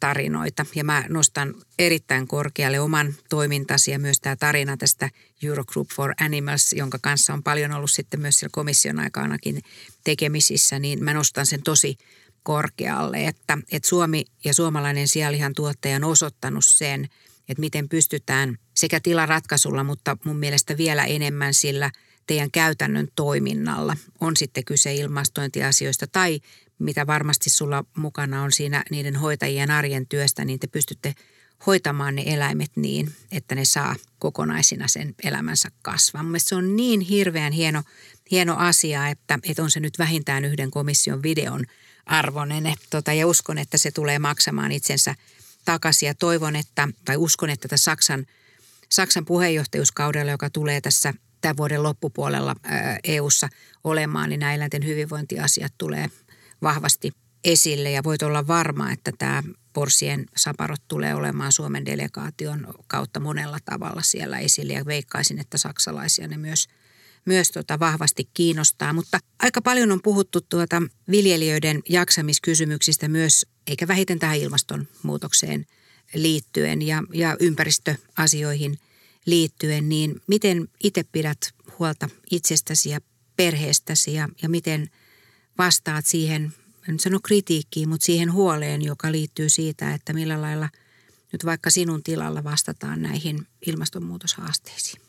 tarinoita. 0.00 0.66
Ja 0.74 0.84
mä 0.84 1.04
nostan 1.08 1.54
erittäin 1.78 2.28
korkealle 2.28 2.80
oman 2.80 3.14
toimintasi 3.28 3.90
ja 3.90 3.98
myös 3.98 4.20
tämä 4.20 4.36
tarina 4.36 4.76
tästä 4.76 5.10
Eurogroup 5.42 5.88
for 5.94 6.14
Animals, 6.20 6.72
jonka 6.72 6.98
kanssa 7.02 7.32
on 7.32 7.42
paljon 7.42 7.72
ollut 7.72 7.90
sitten 7.90 8.20
myös 8.20 8.38
siellä 8.38 8.52
komission 8.52 8.98
aikanakin 8.98 9.62
tekemisissä, 10.04 10.78
niin 10.78 11.04
mä 11.04 11.14
nostan 11.14 11.46
sen 11.46 11.62
tosi 11.62 11.96
korkealle, 12.42 13.24
että, 13.24 13.58
että 13.72 13.88
Suomi 13.88 14.24
ja 14.44 14.54
suomalainen 14.54 15.08
sianlihan 15.08 15.54
tuottaja 15.54 15.96
on 15.96 16.04
osoittanut 16.04 16.64
sen, 16.64 17.04
että 17.48 17.60
miten 17.60 17.88
pystytään 17.88 18.58
sekä 18.78 19.00
tilaratkaisulla, 19.00 19.84
mutta 19.84 20.16
mun 20.24 20.36
mielestä 20.36 20.76
vielä 20.76 21.04
enemmän 21.04 21.54
sillä 21.54 21.90
teidän 22.26 22.50
käytännön 22.50 23.08
toiminnalla. 23.16 23.96
On 24.20 24.36
sitten 24.36 24.64
kyse 24.64 24.94
ilmastointiasioista 24.94 26.06
tai 26.06 26.40
mitä 26.78 27.06
varmasti 27.06 27.50
sulla 27.50 27.84
mukana 27.96 28.42
on 28.42 28.52
siinä 28.52 28.84
niiden 28.90 29.16
hoitajien 29.16 29.70
arjen 29.70 30.06
työstä, 30.06 30.44
niin 30.44 30.60
te 30.60 30.66
pystytte 30.66 31.14
hoitamaan 31.66 32.14
ne 32.14 32.22
eläimet 32.26 32.70
niin, 32.76 33.12
että 33.32 33.54
ne 33.54 33.64
saa 33.64 33.96
kokonaisina 34.18 34.88
sen 34.88 35.14
elämänsä 35.24 35.68
kasvaa. 35.82 36.22
Mun 36.22 36.40
se 36.40 36.54
on 36.54 36.76
niin 36.76 37.00
hirveän 37.00 37.52
hieno, 37.52 37.82
hieno 38.30 38.56
asia, 38.56 39.08
että, 39.08 39.38
että 39.42 39.62
on 39.62 39.70
se 39.70 39.80
nyt 39.80 39.98
vähintään 39.98 40.44
yhden 40.44 40.70
komission 40.70 41.22
videon 41.22 41.64
arvoinen. 42.06 42.74
Tota, 42.90 43.12
ja 43.12 43.26
uskon, 43.26 43.58
että 43.58 43.78
se 43.78 43.90
tulee 43.90 44.18
maksamaan 44.18 44.72
itsensä 44.72 45.14
takaisin 45.64 46.06
ja 46.06 46.14
toivon, 46.14 46.56
että, 46.56 46.88
tai 47.04 47.16
uskon, 47.16 47.50
että 47.50 47.76
Saksan, 47.76 48.26
Saksan 48.88 49.24
puheenjohtajuuskaudella, 49.24 50.30
joka 50.30 50.50
tulee 50.50 50.80
tässä 50.80 51.14
tämän 51.40 51.56
vuoden 51.56 51.82
loppupuolella 51.82 52.54
EU-ssa 53.04 53.48
olemaan, 53.84 54.28
niin 54.28 54.40
nämä 54.40 54.54
eläinten 54.54 54.86
hyvinvointiasiat 54.86 55.74
tulee 55.78 56.06
vahvasti 56.62 57.12
esille 57.44 57.90
ja 57.90 58.04
voit 58.04 58.22
olla 58.22 58.46
varma, 58.46 58.92
että 58.92 59.12
tämä 59.18 59.42
Porsien 59.72 60.26
saparot 60.36 60.88
tulee 60.88 61.14
olemaan 61.14 61.52
Suomen 61.52 61.86
delegaation 61.86 62.74
kautta 62.86 63.20
monella 63.20 63.58
tavalla 63.64 64.02
siellä 64.02 64.38
esille 64.38 64.72
ja 64.72 64.86
veikkaisin, 64.86 65.38
että 65.38 65.58
saksalaisia 65.58 66.28
ne 66.28 66.36
myös, 66.36 66.68
myös 67.24 67.50
tota 67.50 67.78
vahvasti 67.78 68.30
kiinnostaa. 68.34 68.92
Mutta 68.92 69.18
aika 69.38 69.62
paljon 69.62 69.92
on 69.92 70.02
puhuttu 70.02 70.40
tuota 70.40 70.82
viljelijöiden 71.10 71.82
jaksamiskysymyksistä 71.88 73.08
myös, 73.08 73.46
eikä 73.66 73.88
vähiten 73.88 74.18
tähän 74.18 74.38
ilmastonmuutokseen 74.38 75.66
liittyen 76.14 76.82
ja, 76.82 77.02
ja 77.12 77.36
ympäristöasioihin 77.40 78.78
liittyen, 79.26 79.88
niin 79.88 80.20
miten 80.26 80.68
itse 80.82 81.04
pidät 81.12 81.38
huolta 81.78 82.08
itsestäsi 82.30 82.90
ja 82.90 83.00
perheestäsi 83.36 84.14
ja, 84.14 84.28
ja 84.42 84.48
miten 84.48 84.90
vastaat 85.58 86.06
siihen, 86.06 86.54
en 86.88 87.00
sano 87.00 87.20
kritiikkiin, 87.20 87.88
mutta 87.88 88.04
siihen 88.04 88.32
huoleen, 88.32 88.82
joka 88.82 89.12
liittyy 89.12 89.48
siitä, 89.48 89.94
että 89.94 90.12
millä 90.12 90.40
lailla 90.40 90.68
nyt 91.32 91.44
vaikka 91.44 91.70
sinun 91.70 92.02
tilalla 92.02 92.44
vastataan 92.44 93.02
näihin 93.02 93.46
ilmastonmuutoshaasteisiin. 93.66 95.02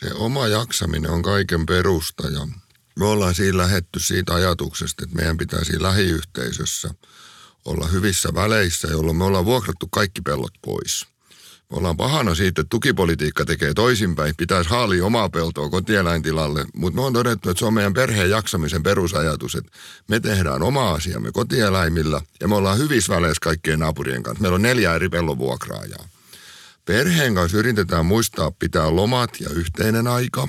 Se 0.00 0.14
oma 0.14 0.48
jaksaminen 0.48 1.10
on 1.10 1.22
kaiken 1.22 1.66
perusta 1.66 2.30
ja 2.30 2.48
me 2.98 3.04
ollaan 3.04 3.34
siinä 3.34 3.58
lähetty 3.58 4.00
siitä 4.00 4.34
ajatuksesta, 4.34 5.04
että 5.04 5.16
meidän 5.16 5.36
pitäisi 5.36 5.82
lähiyhteisössä 5.82 6.94
olla 7.64 7.86
hyvissä 7.86 8.28
väleissä, 8.34 8.88
jolloin 8.88 9.16
me 9.16 9.24
ollaan 9.24 9.44
vuokrattu 9.44 9.88
kaikki 9.90 10.20
pellot 10.22 10.52
pois. 10.62 11.06
Me 11.70 11.76
ollaan 11.76 11.96
pahana 11.96 12.34
siitä, 12.34 12.60
että 12.60 12.70
tukipolitiikka 12.70 13.44
tekee 13.44 13.74
toisinpäin. 13.74 14.34
Pitäisi 14.36 14.70
haalia 14.70 15.06
omaa 15.06 15.28
peltoa 15.28 15.68
kotieläintilalle, 15.68 16.64
mutta 16.74 17.00
me 17.00 17.06
on 17.06 17.12
todettu, 17.12 17.50
että 17.50 17.58
se 17.58 17.64
on 17.64 17.74
meidän 17.74 17.94
perheen 17.94 18.30
jaksamisen 18.30 18.82
perusajatus, 18.82 19.54
että 19.54 19.72
me 20.08 20.20
tehdään 20.20 20.62
oma 20.62 20.90
asiamme 20.90 21.32
kotieläimillä 21.32 22.20
ja 22.40 22.48
me 22.48 22.54
ollaan 22.54 22.78
hyvissä 22.78 23.14
väleissä 23.14 23.40
kaikkien 23.42 23.78
naapurien 23.78 24.22
kanssa. 24.22 24.42
Meillä 24.42 24.54
on 24.54 24.62
neljä 24.62 24.94
eri 24.94 25.08
pellon 25.08 25.38
vuokraajaa. 25.38 26.08
Perheen 26.84 27.34
kanssa 27.34 27.58
yritetään 27.58 28.06
muistaa 28.06 28.50
pitää 28.50 28.96
lomat 28.96 29.40
ja 29.40 29.50
yhteinen 29.50 30.06
aika. 30.06 30.48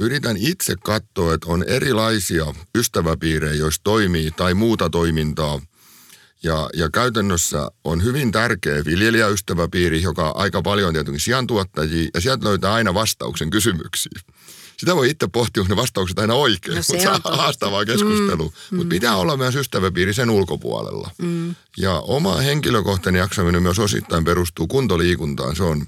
Yritän 0.00 0.36
itse 0.36 0.74
katsoa, 0.84 1.34
että 1.34 1.46
on 1.50 1.62
erilaisia 1.62 2.54
ystäväpiirejä, 2.74 3.54
joissa 3.54 3.80
toimii 3.84 4.30
tai 4.30 4.54
muuta 4.54 4.90
toimintaa. 4.90 5.60
Ja, 6.42 6.70
ja 6.74 6.90
käytännössä 6.90 7.70
on 7.84 8.04
hyvin 8.04 8.32
tärkeä 8.32 8.84
viljelijäystäväpiiri, 8.84 10.02
joka 10.02 10.30
aika 10.30 10.62
paljon 10.62 10.88
on 10.88 10.94
tietenkin 10.94 11.20
sijantuottajia, 11.20 12.10
ja 12.14 12.20
sieltä 12.20 12.44
löytää 12.48 12.72
aina 12.72 12.94
vastauksen 12.94 13.50
kysymyksiin. 13.50 14.20
sitä 14.76 14.96
voi 14.96 15.10
itse 15.10 15.28
pohtia, 15.28 15.60
onko 15.62 15.74
ne 15.74 15.80
vastaukset 15.80 16.18
aina 16.18 16.34
oikein, 16.34 16.76
No 16.76 16.82
se 16.82 16.92
mutta 16.92 17.02
se 17.02 17.08
on 17.10 17.22
totta. 17.22 17.36
haastavaa 17.36 17.84
keskustelua. 17.84 18.52
Mm, 18.70 18.76
mutta 18.76 18.90
pitää 18.90 19.16
olla 19.16 19.36
myös 19.36 19.54
ystäväpiiri 19.56 20.14
sen 20.14 20.30
ulkopuolella. 20.30 21.10
Mm. 21.22 21.54
Ja 21.76 22.00
oma 22.00 22.36
henkilökohtainen 22.36 23.18
jaksaminen 23.20 23.62
myös 23.62 23.78
osittain 23.78 24.24
perustuu 24.24 24.66
kuntoliikuntaan. 24.66 25.56
Se 25.56 25.62
on 25.62 25.86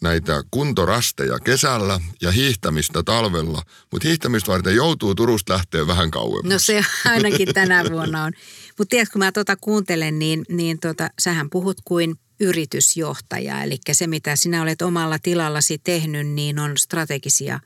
näitä 0.00 0.42
kuntorasteja 0.50 1.38
kesällä 1.38 2.00
ja 2.20 2.30
hiihtämistä 2.30 3.02
talvella, 3.02 3.62
mutta 3.92 4.08
hiihtämistä 4.08 4.52
varten 4.52 4.76
joutuu 4.76 5.14
Turusta 5.14 5.52
lähteä 5.52 5.86
vähän 5.86 6.10
kauemmas. 6.10 6.52
No 6.52 6.58
se 6.58 6.84
ainakin 7.04 7.48
tänä 7.54 7.84
vuonna 7.90 8.24
on. 8.24 8.32
Mutta 8.78 8.90
tiedätkö, 8.90 9.12
kun 9.12 9.18
mä 9.18 9.32
tuota 9.32 9.56
kuuntelen, 9.60 10.18
niin, 10.18 10.44
niin 10.48 10.80
tota, 10.80 11.10
sähän 11.18 11.50
puhut 11.50 11.80
kuin 11.84 12.18
yritysjohtaja. 12.40 13.62
Eli 13.62 13.78
se, 13.92 14.06
mitä 14.06 14.36
sinä 14.36 14.62
olet 14.62 14.82
omalla 14.82 15.18
tilallasi 15.18 15.78
tehnyt, 15.78 16.26
niin 16.26 16.58
on 16.58 16.78
strategisia 16.78 17.60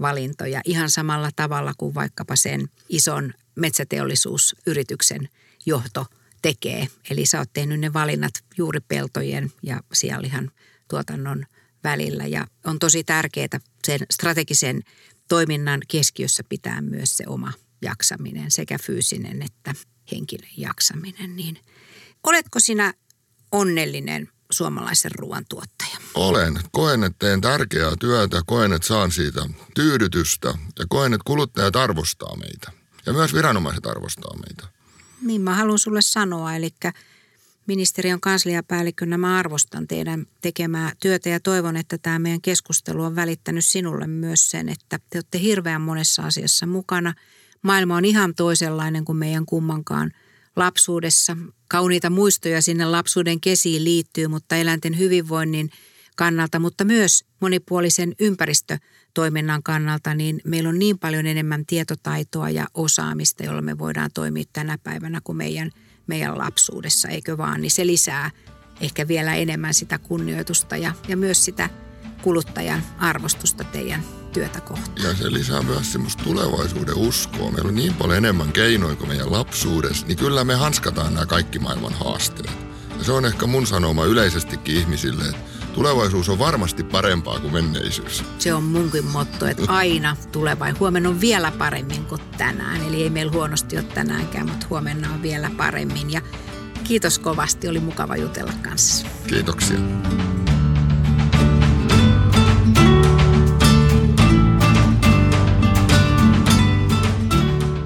valintoja 0.00 0.60
ihan 0.64 0.90
samalla 0.90 1.30
tavalla 1.36 1.72
kuin 1.78 1.94
vaikkapa 1.94 2.36
sen 2.36 2.68
ison 2.88 3.34
metsäteollisuusyrityksen 3.54 5.28
johto 5.66 6.06
tekee. 6.42 6.88
Eli 7.10 7.26
sä 7.26 7.38
oot 7.38 7.52
tehnyt 7.52 7.80
ne 7.80 7.92
valinnat 7.92 8.32
juuri 8.56 8.80
peltojen 8.80 9.52
ja 9.62 9.80
sianlihan 9.92 10.50
tuotannon 10.88 11.46
välillä. 11.84 12.26
Ja 12.26 12.46
on 12.64 12.78
tosi 12.78 13.04
tärkeää 13.04 13.60
sen 13.86 14.00
strategisen 14.10 14.82
toiminnan 15.28 15.80
keskiössä 15.88 16.42
pitää 16.48 16.80
myös 16.80 17.16
se 17.16 17.24
oma 17.26 17.52
jaksaminen, 17.82 18.50
sekä 18.50 18.78
fyysinen 18.78 19.42
että 19.42 19.74
henkinen 20.12 20.50
jaksaminen. 20.56 21.36
Niin 21.36 21.58
oletko 22.22 22.60
sinä 22.60 22.94
onnellinen 23.52 24.28
suomalaisen 24.50 25.12
ruoantuottaja? 25.14 25.96
Olen. 26.14 26.60
Koen, 26.72 27.04
että 27.04 27.26
teen 27.26 27.40
tärkeää 27.40 27.92
työtä, 28.00 28.42
koen, 28.46 28.72
että 28.72 28.88
saan 28.88 29.10
siitä 29.10 29.46
tyydytystä 29.74 30.48
ja 30.78 30.84
koen, 30.88 31.14
että 31.14 31.24
kuluttajat 31.24 31.76
arvostaa 31.76 32.36
meitä. 32.36 32.72
Ja 33.06 33.12
myös 33.12 33.34
viranomaiset 33.34 33.86
arvostaa 33.86 34.36
meitä. 34.36 34.68
Niin 35.22 35.42
mä 35.42 35.54
haluan 35.54 35.78
sulle 35.78 36.02
sanoa, 36.02 36.54
eli 36.54 36.70
ministeriön 37.66 38.20
kansliapäällikkönä 38.20 39.18
mä 39.18 39.38
arvostan 39.38 39.88
teidän 39.88 40.26
tekemää 40.40 40.92
työtä 41.00 41.28
ja 41.28 41.40
toivon, 41.40 41.76
että 41.76 41.98
tämä 41.98 42.18
meidän 42.18 42.40
keskustelu 42.40 43.02
on 43.02 43.16
välittänyt 43.16 43.64
sinulle 43.64 44.06
myös 44.06 44.50
sen, 44.50 44.68
että 44.68 44.98
te 45.10 45.18
olette 45.18 45.40
hirveän 45.40 45.80
monessa 45.80 46.22
asiassa 46.22 46.66
mukana. 46.66 47.14
Maailma 47.62 47.96
on 47.96 48.04
ihan 48.04 48.34
toisenlainen 48.34 49.04
kuin 49.04 49.16
meidän 49.16 49.46
kummankaan 49.46 50.10
lapsuudessa. 50.56 51.36
Kauniita 51.68 52.10
muistoja 52.10 52.62
sinne 52.62 52.84
lapsuuden 52.84 53.40
kesiin 53.40 53.84
liittyy, 53.84 54.28
mutta 54.28 54.56
eläinten 54.56 54.98
hyvinvoinnin 54.98 55.70
kannalta, 56.16 56.58
mutta 56.58 56.84
myös 56.84 57.24
monipuolisen 57.40 58.14
ympäristötoiminnan 58.18 59.62
kannalta, 59.62 60.14
niin 60.14 60.40
meillä 60.44 60.68
on 60.68 60.78
niin 60.78 60.98
paljon 60.98 61.26
enemmän 61.26 61.66
tietotaitoa 61.66 62.50
ja 62.50 62.66
osaamista, 62.74 63.44
jolla 63.44 63.62
me 63.62 63.78
voidaan 63.78 64.10
toimia 64.14 64.44
tänä 64.52 64.78
päivänä 64.78 65.20
kuin 65.24 65.36
meidän, 65.36 65.70
meidän 66.06 66.38
lapsuudessa, 66.38 67.08
eikö 67.08 67.38
vaan? 67.38 67.60
Niin 67.60 67.70
se 67.70 67.86
lisää 67.86 68.30
ehkä 68.80 69.08
vielä 69.08 69.34
enemmän 69.34 69.74
sitä 69.74 69.98
kunnioitusta 69.98 70.76
ja, 70.76 70.92
ja 71.08 71.16
myös 71.16 71.44
sitä 71.44 71.68
kuluttajan 72.22 72.82
arvostusta 72.98 73.64
teidän 73.64 74.04
työtä 74.32 74.60
kohtaan. 74.60 75.02
Ja 75.02 75.14
se 75.14 75.32
lisää 75.32 75.62
myös 75.62 75.92
semmoista 75.92 76.24
tulevaisuuden 76.24 76.96
uskoa. 76.96 77.50
Meillä 77.50 77.68
on 77.68 77.74
niin 77.74 77.94
paljon 77.94 78.18
enemmän 78.18 78.52
keinoja 78.52 78.96
kuin 78.96 79.08
meidän 79.08 79.32
lapsuudessa, 79.32 80.06
niin 80.06 80.18
kyllä 80.18 80.44
me 80.44 80.54
hanskataan 80.54 81.14
nämä 81.14 81.26
kaikki 81.26 81.58
maailman 81.58 81.92
haasteet. 81.92 82.50
Ja 82.98 83.04
se 83.04 83.12
on 83.12 83.24
ehkä 83.24 83.46
mun 83.46 83.66
sanoma 83.66 84.04
yleisestikin 84.04 84.76
ihmisille, 84.76 85.24
että 85.24 85.61
tulevaisuus 85.74 86.28
on 86.28 86.38
varmasti 86.38 86.84
parempaa 86.84 87.40
kuin 87.40 87.52
menneisyys. 87.52 88.24
Se 88.38 88.54
on 88.54 88.62
munkin 88.62 89.04
motto, 89.06 89.46
että 89.46 89.62
aina 89.68 90.16
tuleva 90.32 90.66
huomenna 90.80 91.08
on 91.08 91.20
vielä 91.20 91.52
paremmin 91.58 92.04
kuin 92.04 92.20
tänään. 92.38 92.80
Eli 92.88 93.02
ei 93.02 93.10
meillä 93.10 93.32
huonosti 93.32 93.76
ole 93.76 93.84
tänäänkään, 93.84 94.48
mutta 94.48 94.66
huomenna 94.70 95.12
on 95.14 95.22
vielä 95.22 95.50
paremmin. 95.56 96.10
Ja 96.10 96.20
kiitos 96.84 97.18
kovasti, 97.18 97.68
oli 97.68 97.80
mukava 97.80 98.16
jutella 98.16 98.52
kanssa. 98.62 99.06
Kiitoksia. 99.26 99.78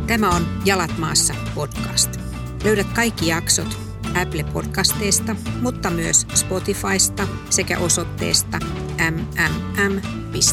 Tämä 0.07 0.31
on 0.31 0.47
Jalat 0.65 0.99
maassa 0.99 1.35
podcast. 1.55 2.21
Löydät 2.65 2.87
kaikki 2.95 3.27
jaksot 3.27 3.86
Apple 4.23 4.45
Podcasteista, 4.53 5.37
mutta 5.61 5.91
myös 5.91 6.27
Spotifysta 6.35 7.29
sekä 7.51 7.79
osoitteesta 7.79 8.59
mmm.fi. 9.11 10.47